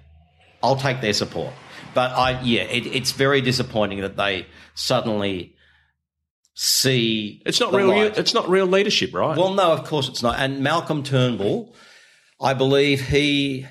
[0.61, 1.53] I'll take their support.
[1.93, 5.55] But I, yeah, it, it's very disappointing that they suddenly
[6.53, 7.41] see.
[7.45, 7.87] It's not real.
[7.87, 8.17] Light.
[8.17, 9.37] It's not real leadership, right?
[9.37, 10.39] Well, no, of course it's not.
[10.39, 11.75] And Malcolm Turnbull,
[12.41, 13.65] I believe he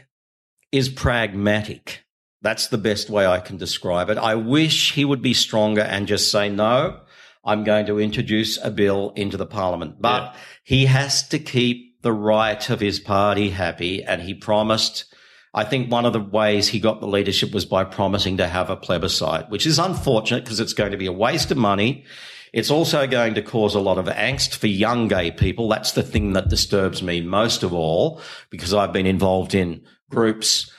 [0.73, 2.05] is pragmatic.
[2.43, 4.19] That's the best way I can describe it.
[4.19, 7.01] I wish he would be stronger and just say no.
[7.45, 10.41] I'm going to introduce a bill into the parliament, but yeah.
[10.65, 14.03] he has to keep the right of his party happy.
[14.03, 15.13] And he promised
[15.57, 18.69] I think one of the ways he got the leadership was by promising to have
[18.69, 22.05] a plebiscite, which is unfortunate because it's going to be a waste of money.
[22.53, 25.71] It's also going to cause a lot of angst for young gay people.
[25.71, 30.71] That's the thing that disturbs me most of all because I've been involved in groups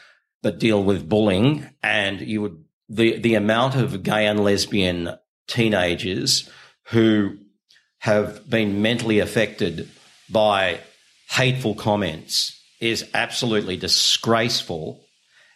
[0.43, 5.17] that deal with bullying and you would, the, the amount of gay and lesbian
[5.47, 6.47] teenagers
[6.89, 7.37] who
[7.99, 9.89] have been mentally affected
[10.29, 10.81] by
[11.29, 15.03] hateful comments is absolutely disgraceful.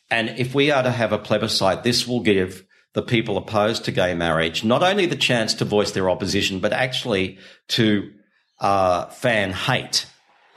[0.10, 3.92] And if we are to have a plebiscite, this will give the people opposed to
[3.92, 7.38] gay marriage not only the chance to voice their opposition, but actually
[7.70, 8.12] to
[8.60, 10.06] uh, fan hate.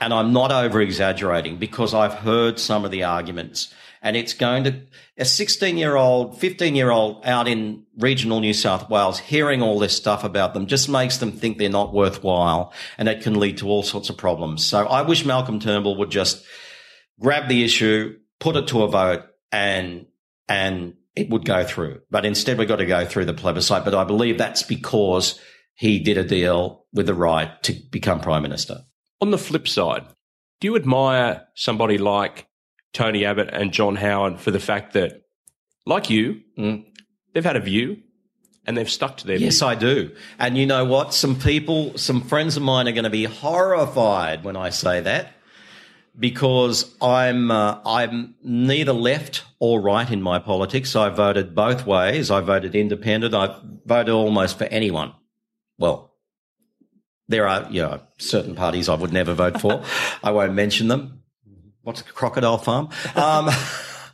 [0.01, 3.73] And I'm not over exaggerating because I've heard some of the arguments
[4.05, 4.83] and it's going to
[5.17, 9.79] a 16 year old, 15 year old out in regional New South Wales hearing all
[9.79, 13.59] this stuff about them just makes them think they're not worthwhile and it can lead
[13.59, 14.65] to all sorts of problems.
[14.65, 16.45] So I wish Malcolm Turnbull would just
[17.19, 20.07] grab the issue, put it to a vote and,
[20.49, 22.03] and it would go through.
[22.11, 23.87] But instead we've got to go through the plebiscite.
[23.87, 25.41] But I believe that's because
[25.75, 28.83] he did a deal with the right to become prime minister.
[29.23, 30.05] On the flip side,
[30.61, 32.47] do you admire somebody like
[32.95, 35.23] Tony Abbott and John Howard for the fact that,
[35.85, 36.87] like you, mm.
[37.35, 37.99] they've had a view
[38.67, 39.67] and they've stuck to their yes, view.
[39.67, 40.15] I do.
[40.39, 41.13] And you know what?
[41.13, 45.35] Some people, some friends of mine are going to be horrified when I say that
[46.19, 50.95] because I'm uh, I'm neither left or right in my politics.
[50.95, 52.31] I voted both ways.
[52.31, 53.35] I voted independent.
[53.35, 55.13] I voted almost for anyone.
[55.79, 56.15] Well,
[57.27, 59.83] there are you know certain parties I would never vote for.
[60.23, 61.24] I won't mention them
[61.85, 62.89] what's a crocodile farm?
[63.15, 63.49] Um,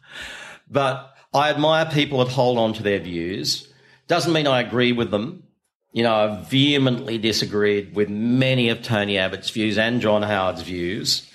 [0.70, 3.72] but I admire people that hold on to their views.
[4.08, 5.44] Doesn't mean I agree with them.
[5.92, 11.26] You know, I vehemently disagreed with many of Tony Abbott's views and John Howard's views.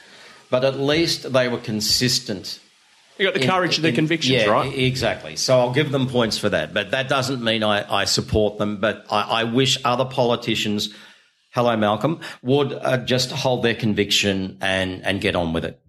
[0.49, 2.59] but at least they were consistent.
[3.17, 4.73] You got the in- courage of their in- convictions, yeah, right?
[4.73, 5.35] Exactly.
[5.35, 6.73] So I'll give them points for that.
[6.73, 8.77] But that doesn't mean I, I support them.
[8.79, 10.93] But I, I wish other politicians,
[11.51, 15.81] hello, Malcolm, would uh, just hold their conviction and, and get on with it.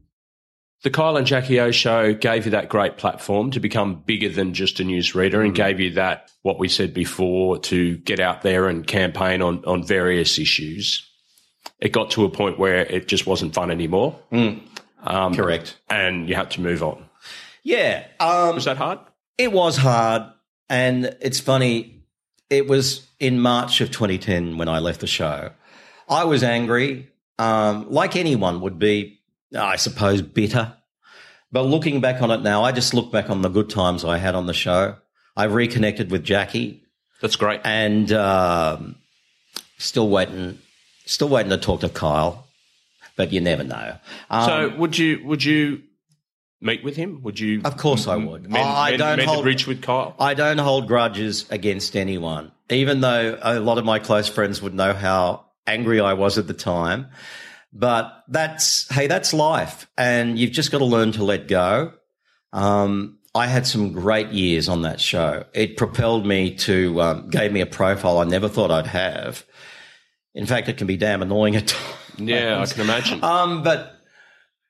[0.82, 4.54] The Kyle and Jackie O show gave you that great platform to become bigger than
[4.54, 8.68] just a newsreader and gave you that, what we said before, to get out there
[8.68, 11.08] and campaign on, on various issues.
[11.80, 14.18] It got to a point where it just wasn't fun anymore
[15.04, 15.76] Correct.
[15.90, 17.04] and you had to move on.
[17.62, 18.06] Yeah.
[18.20, 19.00] Um, Was that hard?
[19.38, 20.22] It was hard.
[20.68, 22.02] And it's funny,
[22.50, 25.50] it was in March of 2010 when I left the show.
[26.08, 27.08] I was angry,
[27.38, 29.20] um, like anyone would be,
[29.54, 30.74] I suppose, bitter.
[31.52, 34.18] But looking back on it now, I just look back on the good times I
[34.18, 34.96] had on the show.
[35.36, 36.82] I reconnected with Jackie
[37.20, 37.60] That's great.
[37.64, 38.96] and um,
[39.78, 40.58] still waiting,
[41.04, 42.46] still waiting to talk to Kyle.
[43.16, 43.96] But you never know.
[44.28, 45.82] Um, So would you would you
[46.60, 47.22] meet with him?
[47.22, 47.62] Would you?
[47.64, 48.42] Of course I would.
[48.50, 50.14] Mend, I don't hold- bridge with Kyle.
[50.18, 54.74] I don't hold grudges against anyone, even though a lot of my close friends would
[54.74, 57.06] know how angry I was at the time.
[57.78, 59.86] But that's, hey, that's life.
[59.98, 61.92] And you've just got to learn to let go.
[62.52, 65.44] Um, I had some great years on that show.
[65.52, 69.44] It propelled me to, um, gave me a profile I never thought I'd have.
[70.34, 72.30] In fact, it can be damn annoying at times.
[72.30, 73.22] Yeah, I can imagine.
[73.22, 73.92] Um, but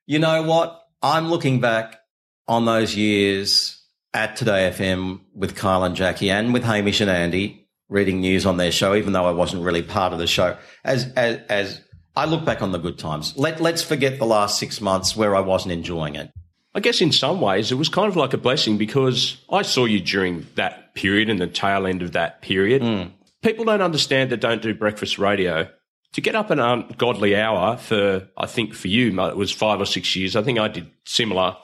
[0.07, 0.83] you know what?
[1.01, 2.01] I'm looking back
[2.49, 3.81] on those years
[4.13, 8.73] at 2DayFM with Kyle and Jackie and with Hamish and Andy reading news on their
[8.73, 10.57] show, even though I wasn't really part of the show.
[10.85, 11.81] As as, as
[12.17, 13.37] I look back on the good times.
[13.37, 16.33] Let let's forget the last six months where I wasn't enjoying it.
[16.75, 19.85] I guess in some ways it was kind of like a blessing because I saw
[19.85, 22.83] you during that period and the tail end of that period.
[22.83, 23.11] Hmm.
[23.43, 25.69] People don't understand that don't do breakfast radio.
[26.13, 29.87] To get up an ungodly hour for, I think for you, it was five or
[29.87, 30.37] six years.
[30.37, 31.57] I think I did similar.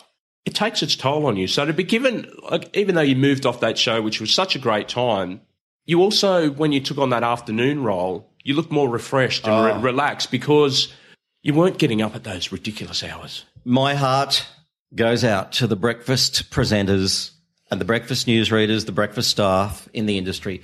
[0.44, 1.46] It takes its toll on you.
[1.46, 4.54] So to be given, like, even though you moved off that show, which was such
[4.54, 5.40] a great time,
[5.86, 9.64] you also, when you took on that afternoon role, you look more refreshed and Oh.
[9.76, 10.92] re- relaxed because
[11.42, 13.44] you weren't getting up at those ridiculous hours.
[13.64, 14.46] My heart
[14.94, 17.30] goes out to the breakfast presenters
[17.70, 20.60] and the breakfast newsreaders, the breakfast staff in the industry.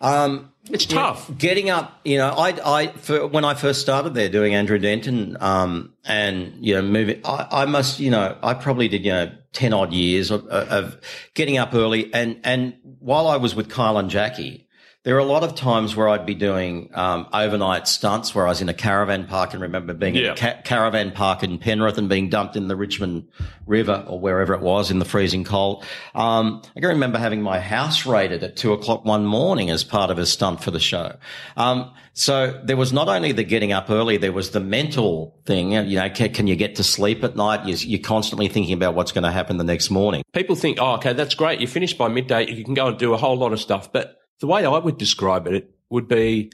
[0.00, 1.30] Um, It's tough.
[1.38, 5.36] getting up, you know, I, I, for, when I first started there doing Andrew Denton,
[5.40, 9.32] um, and, you know, moving, I, I must, you know, I probably did, you know,
[9.54, 10.98] 10 odd years of, of
[11.34, 12.12] getting up early.
[12.12, 14.65] And, and while I was with Kyle and Jackie,
[15.06, 18.48] there are a lot of times where I'd be doing, um, overnight stunts where I
[18.48, 21.96] was in a caravan park and remember being in a ca- caravan park in Penrith
[21.96, 23.28] and being dumped in the Richmond
[23.66, 25.84] River or wherever it was in the freezing cold.
[26.16, 30.10] Um, I can remember having my house raided at two o'clock one morning as part
[30.10, 31.14] of a stunt for the show.
[31.56, 35.70] Um, so there was not only the getting up early, there was the mental thing.
[35.70, 37.64] You know, can, can you get to sleep at night?
[37.64, 40.24] You're, you're constantly thinking about what's going to happen the next morning.
[40.32, 41.60] people think, oh, okay, that's great.
[41.60, 43.92] You finish by midday, you can go and do a whole lot of stuff.
[43.92, 46.50] But the way I would describe it would be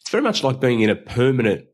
[0.00, 1.66] it's very much like being in a permanent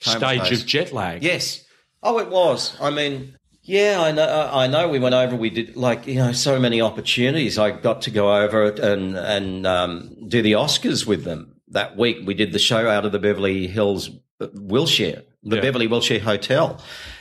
[0.00, 0.60] stage Homeostasis.
[0.60, 1.22] of jet lag.
[1.22, 1.64] Yes.
[2.02, 2.76] Oh, it was.
[2.80, 4.50] I mean, yeah, I know.
[4.52, 4.88] I know.
[4.88, 5.34] We went over.
[5.34, 7.58] We did like you know so many opportunities.
[7.58, 11.96] I got to go over it and and um, do the Oscars with them that
[11.96, 12.18] week.
[12.24, 14.10] We did the show out of the Beverly Hills,
[14.40, 15.62] uh, Wilshire, the Yeah.
[15.62, 16.80] Beverly Wilshire Hotel.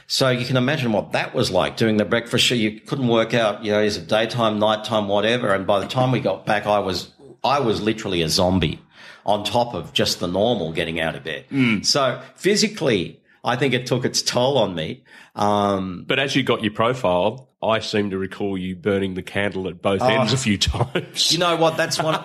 [0.10, 2.56] So you can imagine what that was like doing the breakfast show.
[2.56, 5.54] You couldn't work out, you know, is it daytime, nighttime, whatever.
[5.54, 7.12] And by the time we got back, I was
[7.44, 8.80] I was literally a zombie
[9.26, 11.46] on top of just the normal getting out of bed.
[11.86, 15.04] So physically, I think it took its toll on me.
[15.36, 19.68] Um, But as you got your profile, I seem to recall you burning the candle
[19.68, 20.08] at both Oh.
[20.08, 21.32] ends a few times.
[21.32, 21.76] you know what?
[21.78, 22.20] That's one.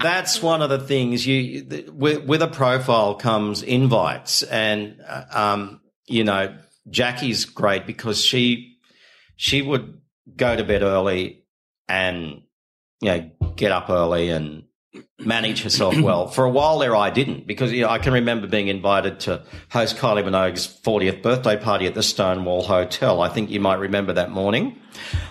[0.00, 5.80] that's one of the things you with, with a profile comes invites, and uh, um,
[6.06, 6.56] you know
[6.88, 8.76] Jackie's great because she
[9.36, 10.00] she would
[10.36, 11.44] go to bed early
[11.88, 12.42] and
[13.00, 14.64] you know get up early and
[15.18, 16.28] manage herself well.
[16.36, 19.42] For a while there, I didn't because you know I can remember being invited to
[19.70, 23.20] host Kylie Minogue's 40th birthday party at the Stonewall Hotel.
[23.20, 24.78] I think you might remember that morning.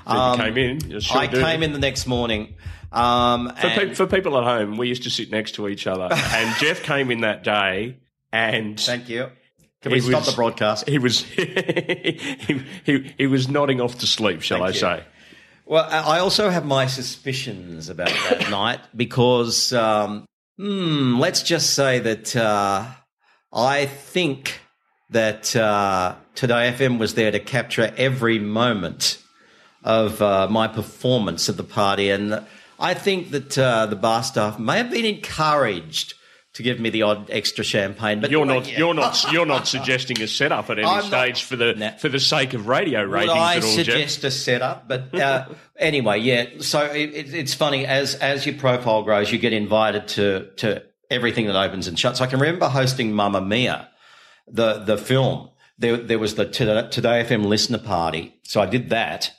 [0.09, 0.99] you came in.
[0.99, 1.41] sure I do.
[1.41, 2.55] came in the next morning.
[2.91, 6.07] Um, For, pe- for people at home, we used to sit next to each other,
[6.11, 7.97] and Geoff came in that day,
[8.31, 9.29] and Thank you.
[9.81, 10.87] Can we stop was- the broadcast?
[10.89, 14.79] he was he, he he was nodding off to sleep, shall Thank I you.
[15.01, 15.03] say?
[15.67, 21.97] Well, I also have my suspicions about that night because, um, hmm, let's just say
[21.97, 22.85] that uh,
[23.51, 24.59] I think
[25.09, 29.17] that uh, 2DayFM was there to capture every moment
[29.83, 32.43] of uh, my performance at the party, and
[32.79, 36.13] I think that uh, the bar staff may have been encouraged
[36.55, 38.19] to give me the odd extra champagne.
[38.21, 38.77] But You're not yeah.
[38.79, 41.91] you're not you're not suggesting a setup at any I'm not- stage for the Nah.
[41.97, 43.85] for the sake of radio ratings Would I at all, Geoff.
[43.85, 44.87] suggest a setup?
[44.87, 45.45] But uh,
[45.77, 46.45] anyway, yeah.
[46.59, 50.83] So it, it, it's funny as as your profile grows, you get invited to to
[51.11, 52.19] everything that opens and shuts.
[52.21, 53.89] I can remember hosting Mamma Mia,
[54.47, 55.49] the the film.
[55.77, 59.31] There there was the 2DayFM listener party, so I did that.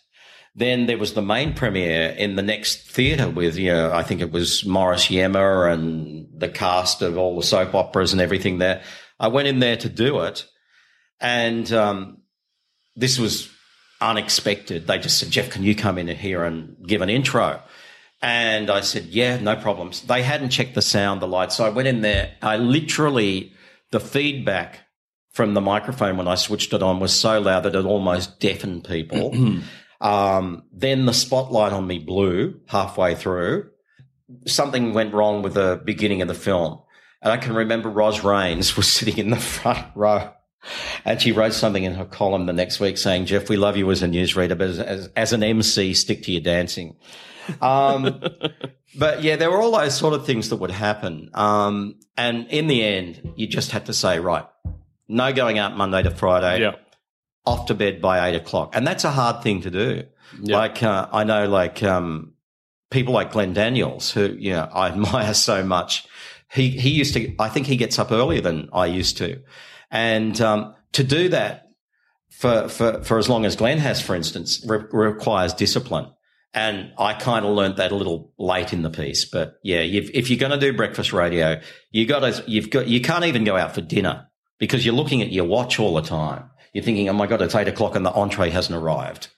[0.59, 4.23] Then there was the main premiere in the next theatre with, you know, I think
[4.23, 8.83] it was Morris Iemma and the cast of all the soap operas and everything there.
[9.21, 10.47] I went in there to do it.
[11.21, 12.23] And um,
[12.95, 13.51] this was
[14.01, 14.87] unexpected.
[14.87, 17.63] They just said, Geoff, can you come in here and give an intro?
[18.23, 20.01] And I said, yeah, no problems.
[20.01, 21.57] They hadn't checked the sound, the lights.
[21.57, 22.35] So I went in there.
[22.41, 23.53] I literally,
[23.91, 24.81] the feedback
[25.33, 28.85] from the microphone when I switched it on was so loud that it almost deafened
[28.85, 29.35] people.
[30.01, 33.71] um, then the spotlight on me blew halfway through.
[34.47, 36.81] Something went wrong with the beginning of the film.
[37.23, 40.33] And I can remember Ros Reines was sitting in the front row
[41.05, 43.91] and she wrote something in her column the next week saying, Geoff, we love you
[43.91, 46.97] as a newsreader, but as, as, as an MC, stick to your dancing.
[47.61, 48.21] Um,
[48.99, 51.31] but yeah, there were all those sort of things that would happen.
[51.35, 54.47] Um, and in the end, you just had to say, right,
[55.09, 56.77] no going out Monday to Friday, Yeah.
[57.47, 58.75] Off to bed by eight o'clock.
[58.75, 60.05] And that's a hard thing to do.
[60.43, 60.57] Yeah.
[60.59, 62.35] Like, uh, I know like, um,
[62.91, 66.07] people like Glenn Daniels, who, you know, I admire so much.
[66.53, 69.43] He, he used to, I think he gets up earlier than I used to.
[69.91, 71.71] And, um, to do that
[72.31, 76.11] for, for, for as long as Glenn has, for instance, re- requires discipline.
[76.53, 80.11] And I kind of learned that a little late in the piece, but yeah, you've,
[80.15, 83.45] if you're going to do breakfast radio, you got to, you've got, you can't even
[83.45, 84.29] go out for dinner
[84.59, 86.51] because you're looking at your watch all the time.
[86.77, 89.29] You're thinking, oh my God, it's eight o'clock and the entree hasn't arrived.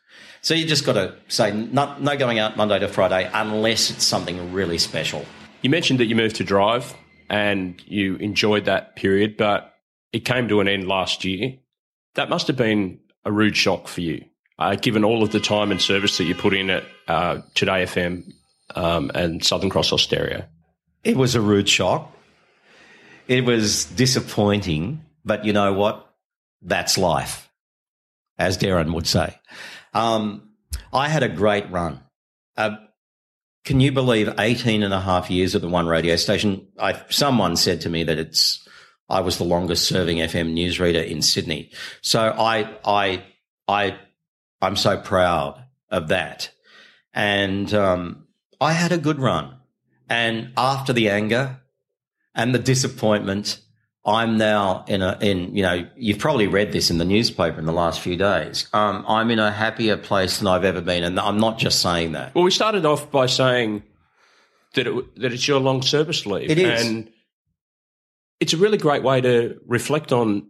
[0.41, 4.03] So you just got to say no, no going out Monday to Friday unless it's
[4.03, 5.25] something really special.
[5.63, 6.95] You mentioned that you moved to Drive
[7.31, 9.73] and you enjoyed that period, but
[10.13, 11.55] it came to an end last year.
[12.17, 14.25] That must have been a rude shock for you,
[14.59, 18.33] uh, given all of the time and service that you put in at uh, 2DayFM
[18.75, 20.45] um, and Southern Cross Austereo.
[21.05, 22.13] It was a rude shock.
[23.29, 26.08] It was disappointing, but you know what?
[26.63, 27.49] That's life,
[28.39, 29.39] as Derryn would say.
[29.95, 30.51] Um,
[30.93, 32.01] I had a great run.
[32.57, 32.77] Uh,
[33.65, 36.67] can you believe 18 and a half years at the one radio station?
[36.79, 38.67] I, someone said to me that it's,
[39.09, 41.71] I was the longest serving FM newsreader in Sydney.
[42.01, 43.25] So I, I,
[43.67, 43.99] I,
[44.61, 46.51] I'm so proud of that.
[47.13, 48.29] And, um,
[48.61, 49.57] I had a good run.
[50.09, 51.61] And after the anger
[52.35, 53.61] and the disappointment,
[54.05, 57.67] I'm now in a, in, you know, you've probably read this in the newspaper in
[57.67, 58.67] the last few days.
[58.73, 61.05] Um, I'm in a happier place than I've ever been.
[61.05, 62.35] And I'm not just saying that.
[62.35, 63.83] Well, we started off by saying
[64.75, 66.51] that it, that it's your long service leave.
[66.51, 66.87] It is.
[66.87, 67.11] And
[68.41, 70.49] it's a really great way to reflect on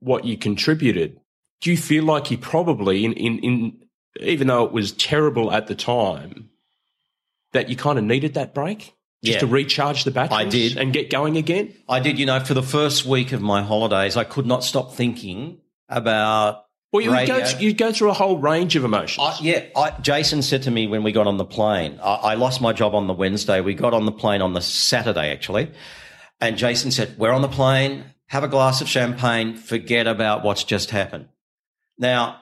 [0.00, 1.20] what you contributed.
[1.60, 3.84] Do you feel like you probably, in, in, in
[4.20, 6.50] even though it was terrible at the time,
[7.52, 8.94] that you kind of needed that break?
[9.24, 9.40] Just Yeah.
[9.40, 10.76] to recharge the batteries I did.
[10.76, 11.74] and get going again?
[11.88, 14.94] I did, you know, for the first week of my holidays, I could not stop
[14.94, 15.58] thinking
[15.88, 19.18] about Well, you would go, you go through a whole range of emotions.
[19.26, 22.34] I, yeah, I, Jason said to me when we got on the plane, I, I
[22.34, 23.60] lost my job on the Wednesday.
[23.60, 25.70] We got on the plane on the Saturday, actually.
[26.40, 30.62] And Jason said, We're on the plane, have a glass of champagne, forget about what's
[30.62, 31.28] just happened.
[31.98, 32.36] Now,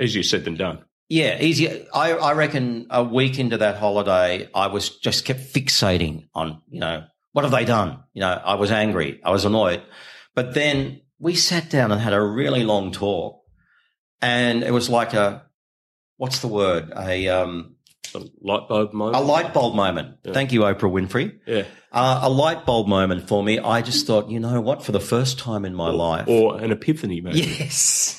[0.00, 0.84] Easier said than done.
[1.08, 1.86] Yeah, easy.
[1.92, 6.80] I, I reckon a week into that holiday, I was just kept fixating on, you
[6.80, 8.02] know, what have they done?
[8.14, 9.82] You know, I was angry, I was annoyed.
[10.34, 13.40] But then we sat down and had a really long talk.
[14.20, 15.44] And it was like a,
[16.16, 16.92] what's the word?
[16.96, 17.76] A, um,
[18.14, 19.16] A light bulb moment.
[19.16, 20.16] a light bulb moment.
[20.24, 20.32] Yeah.
[20.32, 21.38] Thank you, Oprah Winfrey.
[21.46, 21.64] Yeah.
[21.92, 23.58] Uh, a light bulb moment for me.
[23.60, 24.84] I just thought, you know what?
[24.84, 27.40] For the first time in my life, Or an epiphany, maybe.
[27.40, 28.17] yes,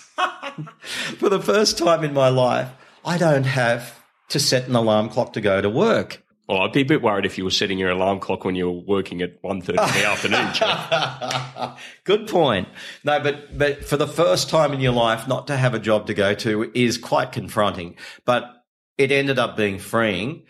[1.18, 2.70] for the first time in my life,
[3.06, 4.00] I don't have
[4.30, 6.24] to set an alarm clock to go to work.
[6.48, 8.72] Well, I'd be a bit worried if you were setting your alarm clock when you
[8.72, 11.80] were working at 1.30 in the afternoon, Geoff.
[12.06, 12.68] Good point.
[13.04, 16.08] No, but but for the first time in your life, not to have a job
[16.08, 17.98] to go to is quite confronting.
[18.26, 18.52] But
[18.98, 20.44] it ended up being freeing,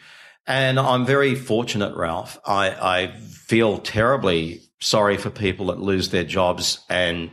[0.48, 2.40] and I'm very fortunate, Ralph.
[2.46, 7.30] I, I feel terribly sorry for people that lose their jobs and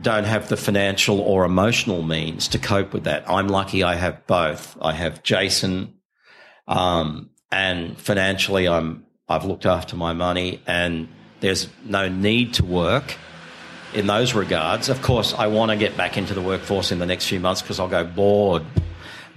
[0.00, 3.28] don't have the financial or emotional means to cope with that.
[3.28, 3.82] I'm lucky.
[3.82, 4.76] I have both.
[4.80, 5.94] I have Jason,
[6.66, 11.08] um, and financially, I'm I've looked after my money, and
[11.40, 13.16] there's no need to work
[13.94, 14.88] in those regards.
[14.88, 17.60] Of course, I want to get back into the workforce in the next few months
[17.62, 18.64] because I'll go bored.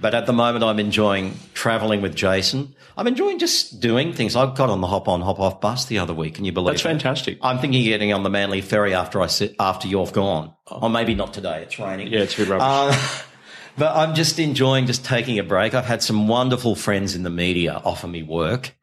[0.00, 2.74] But at the moment, I'm enjoying traveling with Jason.
[2.96, 4.36] I'm enjoying just doing things.
[4.36, 6.34] I got on the hop on, hop off bus the other week.
[6.34, 6.88] Can you believe That's it?
[6.88, 7.38] fantastic.
[7.42, 10.52] I'm thinking of getting on the Manly ferry after I sit, after you've gone.
[10.70, 11.62] Or maybe not today.
[11.62, 12.08] It's raining.
[12.08, 12.96] Yeah, it's a bit rubbish.
[12.96, 13.22] Uh,
[13.78, 15.74] but I'm just enjoying just taking a break.
[15.74, 18.76] I've had some wonderful friends in the media offer me work,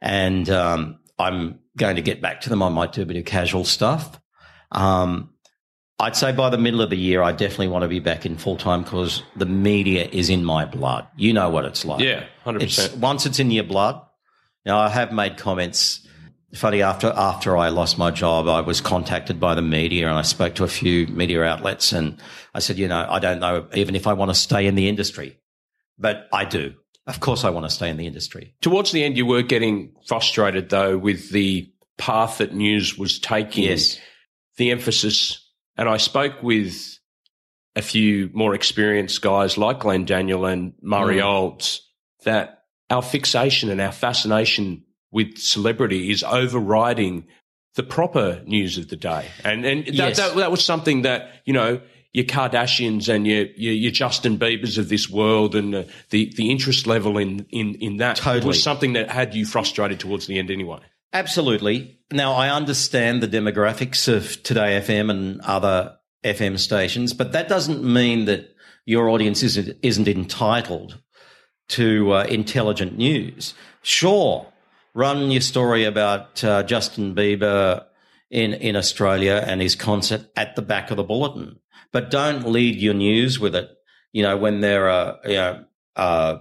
[0.00, 2.62] and um, I'm going to get back to them.
[2.62, 4.20] I might do a bit of casual stuff.
[4.70, 5.31] Um,
[6.02, 8.36] I'd say by the middle of the year, I definitely want to be back in
[8.36, 11.06] full time because the media is in my blood.
[11.16, 12.02] You know what it's like.
[12.02, 12.96] yeah, hundred percent.
[12.96, 14.02] once it's in your blood.
[14.66, 16.00] Now, I have made comments.
[16.54, 20.22] Funny after after I lost my job, I was contacted by the media, and I
[20.22, 22.18] spoke to a few media outlets, and
[22.52, 24.88] I said, you know, I don't know even if I want to stay in the
[24.88, 25.38] industry,
[25.98, 26.74] but I do.
[27.06, 28.54] Of course, I want to stay in the industry.
[28.60, 33.64] Towards the end, you were getting frustrated though with the path that news was taking.
[33.64, 33.98] Yes.
[34.58, 35.41] the emphasis,
[35.76, 36.98] and I spoke with
[37.74, 41.24] a few more experienced guys like Glenn Daniel and Murray Mm.
[41.24, 41.88] Olds
[42.24, 47.24] that our fixation and our fascination with celebrity is overriding
[47.74, 49.26] the proper news of the day.
[49.44, 50.16] And and that, Yes.
[50.18, 51.80] that, that was something that, you know,
[52.12, 56.50] your Kardashians and your, your, your Justin Biebers of this world and uh, the, the
[56.50, 58.46] interest level in, in, in that Totally.
[58.46, 60.80] was something that had you frustrated towards the end anyway.
[61.12, 61.98] Absolutely.
[62.10, 68.24] Now, I understand the demographics of 2DayFM and other FM stations, but that doesn't mean
[68.26, 68.54] that
[68.86, 71.00] your audience isn't, isn't entitled
[71.68, 73.54] to uh, intelligent news.
[73.82, 74.46] Sure,
[74.94, 77.84] run your story about uh, Justin Bieber
[78.30, 81.58] in, in Australia and his concert at the back of the bulletin,
[81.92, 83.70] but don't lead your news with it.
[84.12, 85.64] You know, when there are, you know,
[85.96, 86.38] uh,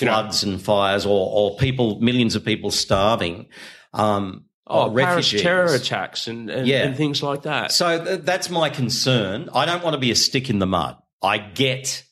[0.00, 3.46] You know- floods and fires or, or people, millions of people starving.
[3.92, 5.42] Um, Oh, refugees.
[5.42, 6.84] terror attacks and, and, Yeah.
[6.84, 7.72] and things like that.
[7.72, 9.48] So th- that's my concern.
[9.52, 10.96] I don't want to be a stick in the mud.
[11.20, 12.04] I get,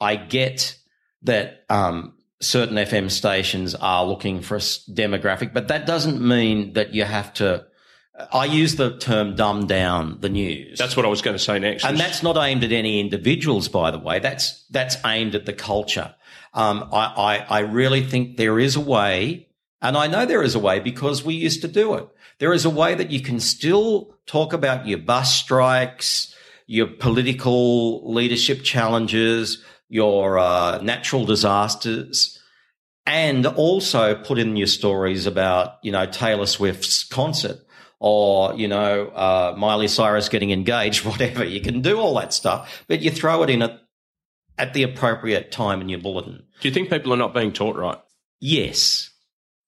[0.00, 0.74] I get
[1.22, 6.94] that um, certain FM stations are looking for a demographic, but that doesn't mean that
[6.94, 7.66] you have to.
[8.32, 10.78] I use the term dumb down the news.
[10.78, 11.84] That's what I was going to say next.
[11.84, 14.18] And that's not aimed at any individuals, by the way.
[14.18, 16.14] That's that's aimed at the culture.
[16.54, 17.04] Um, I,
[17.48, 19.47] I I really think there is a way,
[19.80, 22.08] and I know there is a way because we used to do it.
[22.38, 26.34] There is a way that you can still talk about your bus strikes,
[26.66, 32.38] your political leadership challenges, your uh, natural disasters,
[33.06, 37.58] and also put in your stories about you know Taylor Swift's concert
[37.98, 41.44] or you know uh, Miley Cyrus getting engaged, whatever.
[41.44, 43.80] You can do all that stuff, but you throw it in at
[44.58, 46.42] at the appropriate time in your bulletin.
[46.60, 47.98] Do you think people are not being taught right?
[48.40, 49.07] Yes,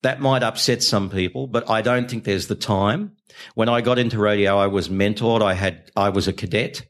[0.02, 3.16] that might upset some people, but I don't think there's the time.
[3.54, 5.42] When I got into radio, I was mentored.
[5.42, 6.86] I had I was a cadet.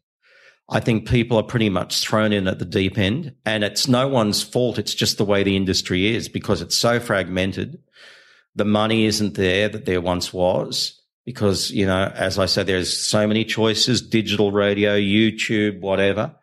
[0.68, 4.06] I think people are pretty much thrown in at the deep end, and it's no
[4.06, 4.78] one's fault.
[4.78, 7.82] It's just the way the industry is because it's so fragmented.
[8.54, 12.96] The money isn't there that there once was because, you know, as I said, there's
[12.96, 16.36] so many choices, digital radio, YouTube, whatever.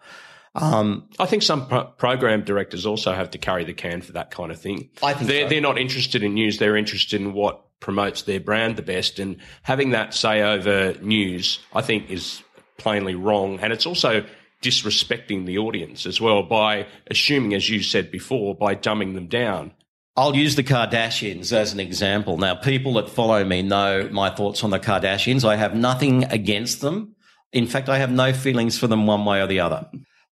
[0.57, 4.31] Um, I think some pro- program directors also have to carry the can for that
[4.31, 4.89] kind of thing.
[5.03, 5.49] I think they're so.
[5.49, 9.19] they're not interested in news; they're interested in what promotes their brand the best.
[9.19, 12.41] And having that say over news, I think, is
[12.77, 14.25] plainly wrong, and it's also
[14.61, 19.71] disrespecting the audience as well by assuming, as you said before, by dumbing them down.
[20.15, 22.37] I'll use the Kardashians as an example.
[22.37, 25.47] Now, people that follow me know my thoughts on the Kardashians.
[25.47, 27.15] I have nothing against them.
[27.53, 29.87] In fact, I have no feelings for them one way or the other.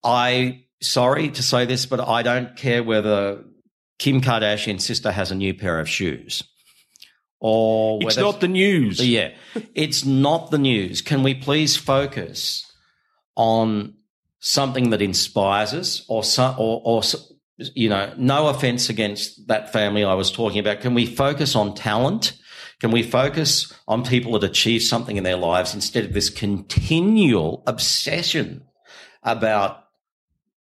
[0.04, 3.44] I, sorry to say this, but I don't care whether
[4.00, 6.44] Kim Kardashian's sister has a new pair of shoes.
[7.40, 9.06] Or It's not the news.
[9.06, 9.34] yeah,
[9.76, 11.02] it's not the news.
[11.02, 12.66] Can we please focus
[13.36, 13.96] on
[14.40, 17.02] something that inspires us, or some, or, or
[17.58, 20.82] you know, no offense against that family I was talking about.
[20.82, 22.34] Can we focus on talent?
[22.82, 27.64] Can we focus on people that achieve something in their lives instead of this continual
[27.68, 28.66] obsession
[29.22, 29.83] about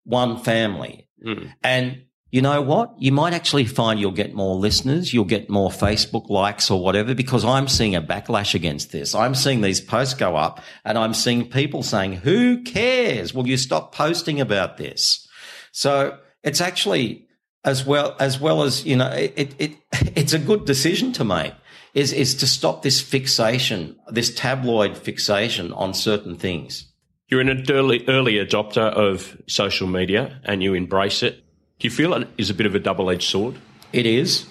[0.05, 1.09] one family?
[1.25, 1.53] Mm.
[1.63, 2.95] And you know what?
[2.99, 7.15] You might actually find you'll get more listeners, you'll get more Facebook likes or whatever,
[7.15, 9.15] because I'm seeing a backlash against this.
[9.15, 13.35] I'm seeing these posts go up and I'm seeing people saying, who cares?
[13.35, 15.29] Will you stop posting about this?
[15.73, 17.27] So it's actually
[17.65, 19.77] as well, as well as, you know, it, it, it
[20.17, 21.53] it's a good decision to make
[21.93, 26.92] is, is to stop this fixation, this tabloid fixation on certain things.
[27.33, 31.43] You're an early, early adopter of social media and you embrace it.
[31.79, 33.57] Do you feel it is a bit of a double edged sword?
[33.91, 34.45] It is.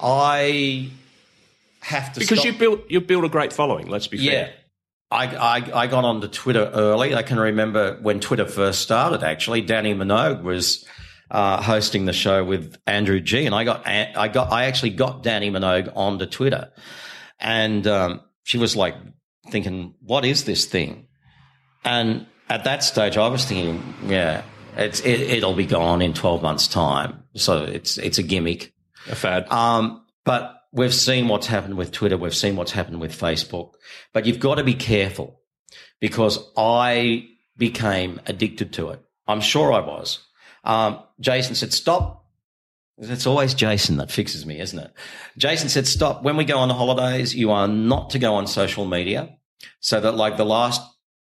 [0.00, 0.90] I
[1.82, 3.86] have to Because stop- you built you built a great following.
[3.86, 4.30] Let's be Yeah.
[4.32, 4.54] fair.
[5.12, 7.14] I, I, I got onto Twitter early.
[7.14, 9.62] I can remember when Twitter first started, actually.
[9.62, 10.84] Dannii Minogue was
[11.30, 15.22] uh, hosting the show with Andrew G, and I got I got I actually got
[15.22, 16.72] Dannii Minogue onto Twitter,
[17.38, 18.96] and um, she was like
[19.50, 21.06] thinking, "What is this thing?"
[21.84, 24.42] And at that stage, I was thinking, "Yeah,
[24.76, 28.72] it's it, it'll be gone in twelve months' time." So it's it's a gimmick,
[29.08, 29.50] A fad.
[29.50, 32.16] um, but we've seen what's happened with Twitter.
[32.16, 33.72] We've seen what's happened with Facebook.
[34.12, 35.40] But you've got to be careful
[36.00, 39.00] because I became addicted to it.
[39.26, 40.26] I'm sure I was.
[40.64, 42.26] Um, Jason said, stop.
[42.98, 44.92] It's always Jason that fixes me, isn't it?
[45.36, 46.22] Jason said, stop.
[46.22, 49.36] When we go on the holidays, you are not to go on social media.
[49.80, 50.80] So that like the last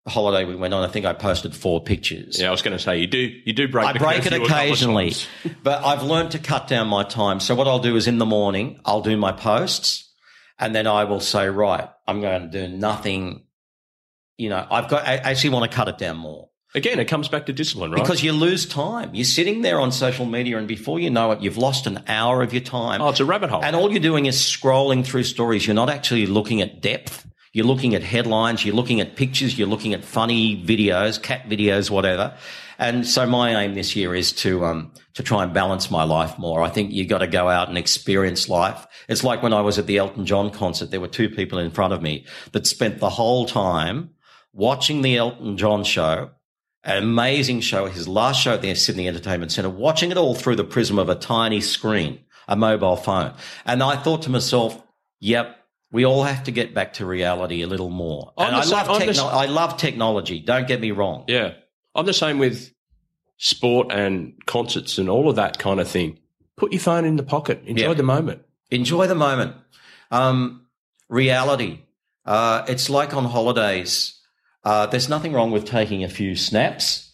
[0.06, 2.40] holiday we went on, I think I posted four pictures.
[2.40, 3.18] yeah, I was going to say you do.
[3.18, 3.86] You do break.
[3.86, 5.14] I break it curfew a couple of occasionally,
[5.62, 7.40] but I've learned to cut down my time.
[7.40, 10.12] So what I'll do is in the morning, I'll do my posts
[10.58, 13.44] and then I will say, right, I'm going to do nothing.
[14.36, 17.26] You know, I've got, I actually want to cut it down more Again, it comes
[17.28, 18.00] back to discipline, right?
[18.00, 19.12] because you lose time.
[19.12, 22.42] You're sitting there on social media and before you know it, you've lost an hour
[22.42, 23.02] of your time.
[23.02, 23.64] oh, it's a rabbit hole.
[23.64, 25.66] And all you're doing is scrolling through stories.
[25.66, 27.26] You're not actually looking at depth.
[27.52, 28.64] You're looking at headlines.
[28.64, 29.58] You're looking at pictures.
[29.58, 32.34] You're looking at funny videos, cat videos, whatever.
[32.78, 36.38] And so my aim this year is to, um, to try and balance my life
[36.38, 36.62] more.
[36.62, 38.86] I think you've got to go out and experience life.
[39.08, 41.72] It's like when I was at the Elton John concert, there were two people in
[41.72, 44.10] front of me that spent the whole time
[44.52, 46.30] watching the Elton John show
[46.84, 50.56] an amazing show, his last show at the Sydney Entertainment Centre, watching it all through
[50.56, 53.34] the prism of a tiny screen, a mobile phone.
[53.66, 54.82] And I thought to myself,
[55.18, 55.59] yep,
[55.92, 58.32] we all have to get back to reality a little more.
[58.38, 60.40] I'm and the I same- love, the techno- s- I love technology.
[60.40, 61.24] Don't get me wrong.
[61.28, 61.52] yeah,
[61.94, 62.72] I'm the same with
[63.38, 66.18] sport and concerts and all of that kind of thing.
[66.56, 67.62] Put your phone in the pocket.
[67.64, 67.94] Enjoy Yeah.
[67.94, 68.42] the moment.
[68.70, 69.54] Enjoy the moment.
[70.10, 70.66] Um,
[71.08, 71.80] reality.
[72.26, 74.20] Uh, it's like on holidays.
[74.62, 77.09] Uh, there's nothing wrong with taking a few snaps.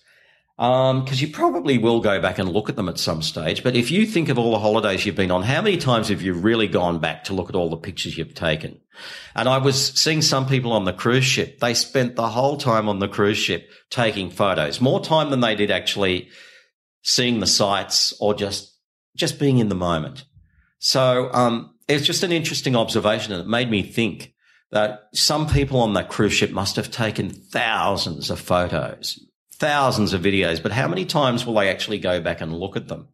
[0.56, 3.62] Because you probably will go back and look at them at some stage.
[3.62, 6.22] But if you think of all the holidays you've been on, how many times have
[6.22, 8.80] you really gone back to look at all the pictures you've taken?
[9.34, 11.60] And I was seeing some people on the cruise ship.
[11.60, 15.56] They spent the whole time on the cruise ship taking photos, more time than they
[15.56, 16.30] did actually
[17.02, 18.72] seeing the sights or just
[19.14, 20.24] just being in the moment.
[20.78, 24.34] So um, it's just an interesting observation, and it made me think
[24.72, 29.18] that some people on that cruise ship must have taken thousands of photos,
[29.58, 32.88] thousands of videos, but how many times will they actually go back and look at
[32.88, 33.08] them?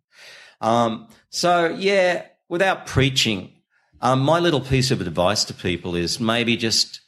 [0.61, 3.53] Um, so yeah, without preaching,
[4.01, 7.01] um, my little piece of advice to people is maybe just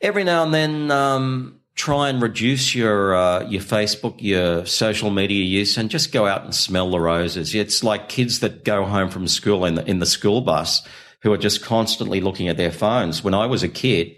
[0.00, 5.44] every now and then um, try and reduce your uh, your Facebook, your social media
[5.44, 7.54] use, and just go out and smell the roses.
[7.54, 10.86] It's like kids that go home from school in the in the school bus
[11.22, 13.24] who are just constantly looking at their phones.
[13.24, 14.16] When I was a kid,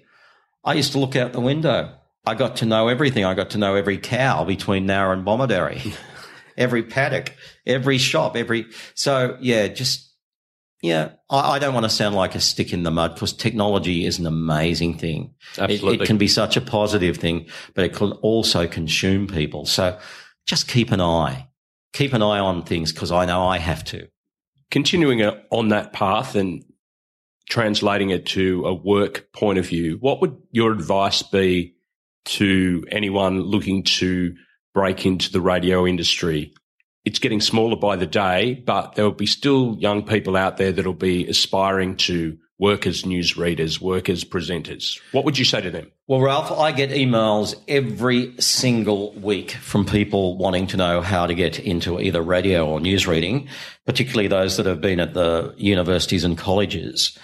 [0.65, 1.95] I used to look out the window.
[2.25, 3.25] I got to know everything.
[3.25, 5.95] I got to know every cow between Nowra and Bomaderry,
[6.57, 7.35] every paddock,
[7.67, 8.67] every shop, every.
[8.95, 10.13] So yeah, just
[10.83, 11.13] yeah.
[11.31, 14.19] I, I don't want to sound like a stick in the mud because technology is
[14.19, 15.35] an amazing thing.
[15.57, 16.05] It, Absolutely.
[16.05, 19.65] it can be such a positive thing, but it can also consume people.
[19.65, 19.99] So
[20.47, 21.49] just keep an eye,
[21.93, 24.09] keep an eye on things because I know I have to.
[24.71, 26.65] Continuing uh, on that path and
[27.49, 31.75] translating it to a work point of view, what would your advice be
[32.27, 34.35] to anyone looking to
[34.75, 36.55] break into the radio industry?
[37.05, 40.73] It's getting smaller by the day, but there will be still young people out there
[40.73, 45.01] that'll be aspiring to work as newsreaders, work as presenters.
[45.13, 45.91] What would you say to them?
[46.07, 51.35] Well, Ralph, I get emails every single week from people wanting to know how to
[51.35, 53.49] get into either radio or news reading,
[53.87, 57.17] particularly those that have been at the universities and colleges.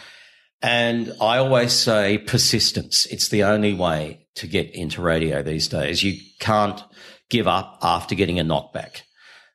[0.62, 3.04] And I always say persistence.
[3.06, 6.02] It's the only way to get into radio these days.
[6.02, 6.82] You can't
[7.28, 9.02] give up after getting a knockback.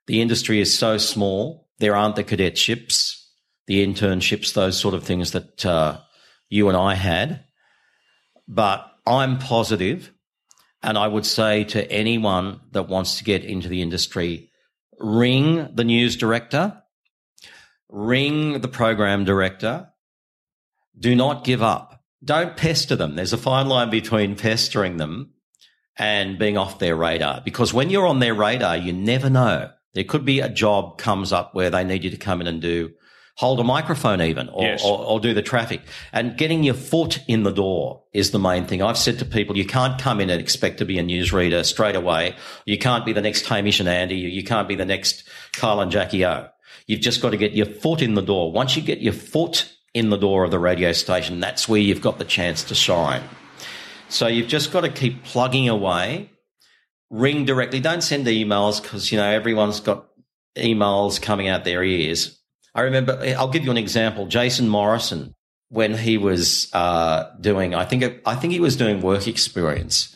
[0.07, 1.69] The industry is so small.
[1.79, 3.15] There aren't the cadetships,
[3.67, 5.99] the internships, those sort of things that uh,
[6.49, 7.45] you and I had.
[8.47, 10.11] But I'm positive,
[10.83, 14.51] and I would say to anyone that wants to get into the industry,
[14.99, 16.81] ring the news director,
[17.89, 19.87] ring the program director.
[20.97, 22.00] Do not give up.
[22.23, 23.15] Don't pester them.
[23.15, 25.31] There's a fine line between pestering them
[25.97, 29.71] and being off their radar because when you're on their radar, you never know.
[29.93, 32.61] There could be a job comes up where they need you to come in and
[32.61, 32.91] do
[33.37, 34.83] hold a microphone even or, Yes.
[34.85, 35.81] or, or do the traffic
[36.13, 38.81] and getting your foot in the door is the main thing.
[38.81, 41.95] I've said to people, you can't come in and expect to be a newsreader straight
[41.95, 42.35] away.
[42.65, 44.15] You can't be the next Hamish and Andy.
[44.15, 46.47] You can't be the next Kyle and Jackie O.
[46.87, 48.51] You've just got to get your foot in the door.
[48.51, 52.01] Once you get your foot in the door of the radio station, that's where you've
[52.01, 53.23] got the chance to shine.
[54.09, 56.29] So you've just got to keep plugging away.
[57.09, 57.79] Ring directly.
[57.79, 60.07] Don't send emails because, you know, everyone's got
[60.55, 62.39] emails coming out their ears.
[62.73, 64.27] I remember, I'll give you an example.
[64.27, 65.35] Jason Morrison,
[65.69, 70.15] when he was uh, doing, I think, I think he was doing work experience,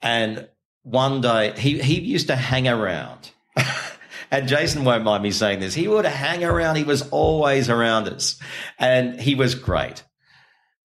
[0.00, 0.48] and
[0.82, 3.30] one day he he used to hang around.
[4.30, 5.74] and Jason won't mind me saying this.
[5.74, 6.76] He would hang around.
[6.76, 8.38] He was always around us,
[8.78, 10.04] and he was great.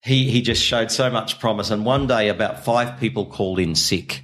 [0.04, 1.72] He he just showed so much promise.
[1.72, 4.24] And one day, about five people called in sick.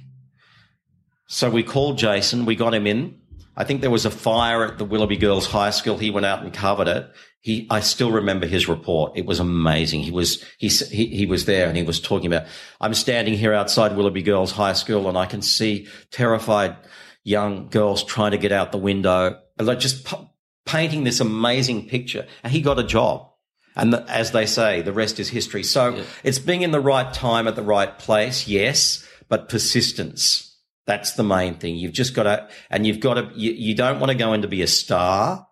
[1.26, 2.44] So we called Jason.
[2.44, 3.20] We got him in.
[3.56, 5.98] I think there was a fire at the Willoughby Girls High School.
[5.98, 7.10] He went out and covered it.
[7.42, 9.12] He, I still remember his report.
[9.16, 10.00] It was amazing.
[10.00, 12.48] He was, he, he, he was there and he was talking about,
[12.80, 16.76] I'm standing here outside Willoughby Girls High School and I can see terrified
[17.22, 20.30] young girls trying to get out the window, like just p-
[20.66, 22.26] painting this amazing picture.
[22.42, 23.28] And he got a job.
[23.76, 25.62] And the, as they say, the rest is history.
[25.62, 26.04] So yeah.
[26.24, 30.50] it's being in the right time at the right place, yes, but persistence
[30.90, 31.76] that's the main thing.
[31.76, 34.42] You've just got to, and you've got to, you, you don't want to go in
[34.42, 35.46] to be a star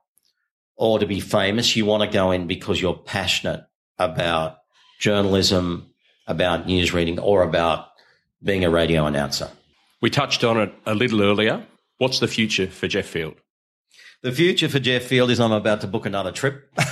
[0.74, 1.76] or to be famous.
[1.76, 3.64] You want to go in because you're passionate
[3.98, 4.58] about
[4.98, 5.92] journalism,
[6.26, 7.86] about news reading, or about
[8.42, 9.48] being a radio announcer.
[10.00, 11.66] We touched on it a little earlier.
[11.98, 13.34] What's the future for Geoff Field?
[14.22, 16.72] The future for Geoff Field is I'm about to book another trip.
[16.78, 16.84] uh,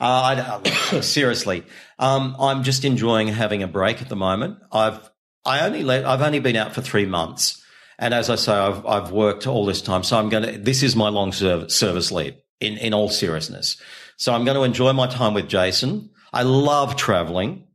[0.00, 0.60] I,
[0.92, 1.64] uh, seriously,
[1.98, 4.58] um, I'm just enjoying having a break at the moment.
[4.70, 5.10] I've
[5.44, 7.62] I only let, I've only been out for three months.
[7.98, 10.02] And as I say, I've, I've worked all this time.
[10.02, 13.76] So I'm going to, this is my long service, service leave in, in all seriousness.
[14.16, 16.10] So I'm going to enjoy my time with Jason.
[16.32, 17.66] I love traveling.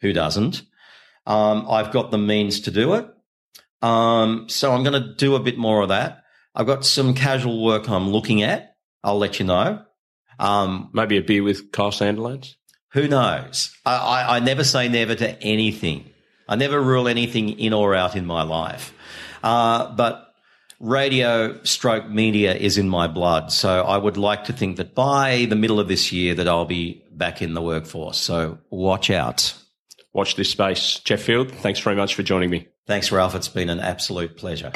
[0.00, 0.62] Who doesn't?
[1.26, 3.06] Um, I've got the means to do it.
[3.82, 6.22] Um, so I'm going to do a bit more of that.
[6.54, 8.76] I've got some casual work I'm looking at.
[9.02, 9.82] I'll let you know.
[10.38, 12.54] Um, Maybe a beer with Kyle Sandilands?
[12.92, 13.74] Who knows?
[13.84, 16.10] I, I, I never say never to anything.
[16.48, 18.92] I never rule anything in or out in my life.
[19.42, 20.34] Uh, but
[20.78, 23.52] radio stroke media is in my blood.
[23.52, 26.66] So I would like to think that by the middle of this year that I'll
[26.66, 28.18] be back in the workforce.
[28.18, 29.54] So watch out.
[30.12, 30.98] Watch this space.
[30.98, 32.68] Geoff Field, thanks very much for joining me.
[32.86, 33.36] Thanks, Ralph.
[33.36, 34.72] It's been an absolute pleasure.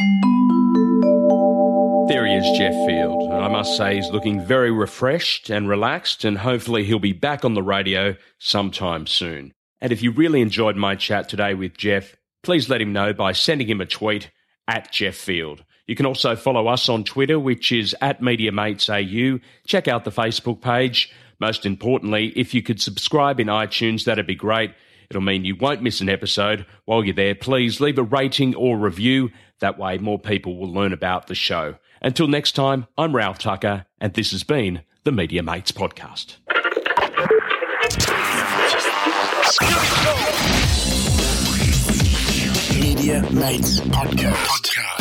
[2.08, 3.32] There he is, Geoff Field.
[3.32, 7.54] I must say he's looking very refreshed and relaxed, and hopefully he'll be back on
[7.54, 9.52] the radio sometime soon.
[9.80, 13.32] And if you really enjoyed my chat today with Geoff, please let him know by
[13.32, 14.30] sending him a tweet
[14.68, 15.64] at Geoff Field.
[15.88, 19.40] You can also follow us on Twitter, which is at MediaMatesAU.
[19.66, 21.12] Check out the Facebook page.
[21.40, 24.72] Most importantly, if you could subscribe in iTunes, that'd be great.
[25.10, 26.66] It'll mean you won't miss an episode.
[26.84, 29.30] While you're there, please leave a rating or review.
[29.60, 31.76] That way, more people will learn about the show.
[32.02, 36.36] Until next time, I'm Ralph Tucker, and this has been the Media Mates Podcast.
[42.80, 44.95] Media Mates Podcast.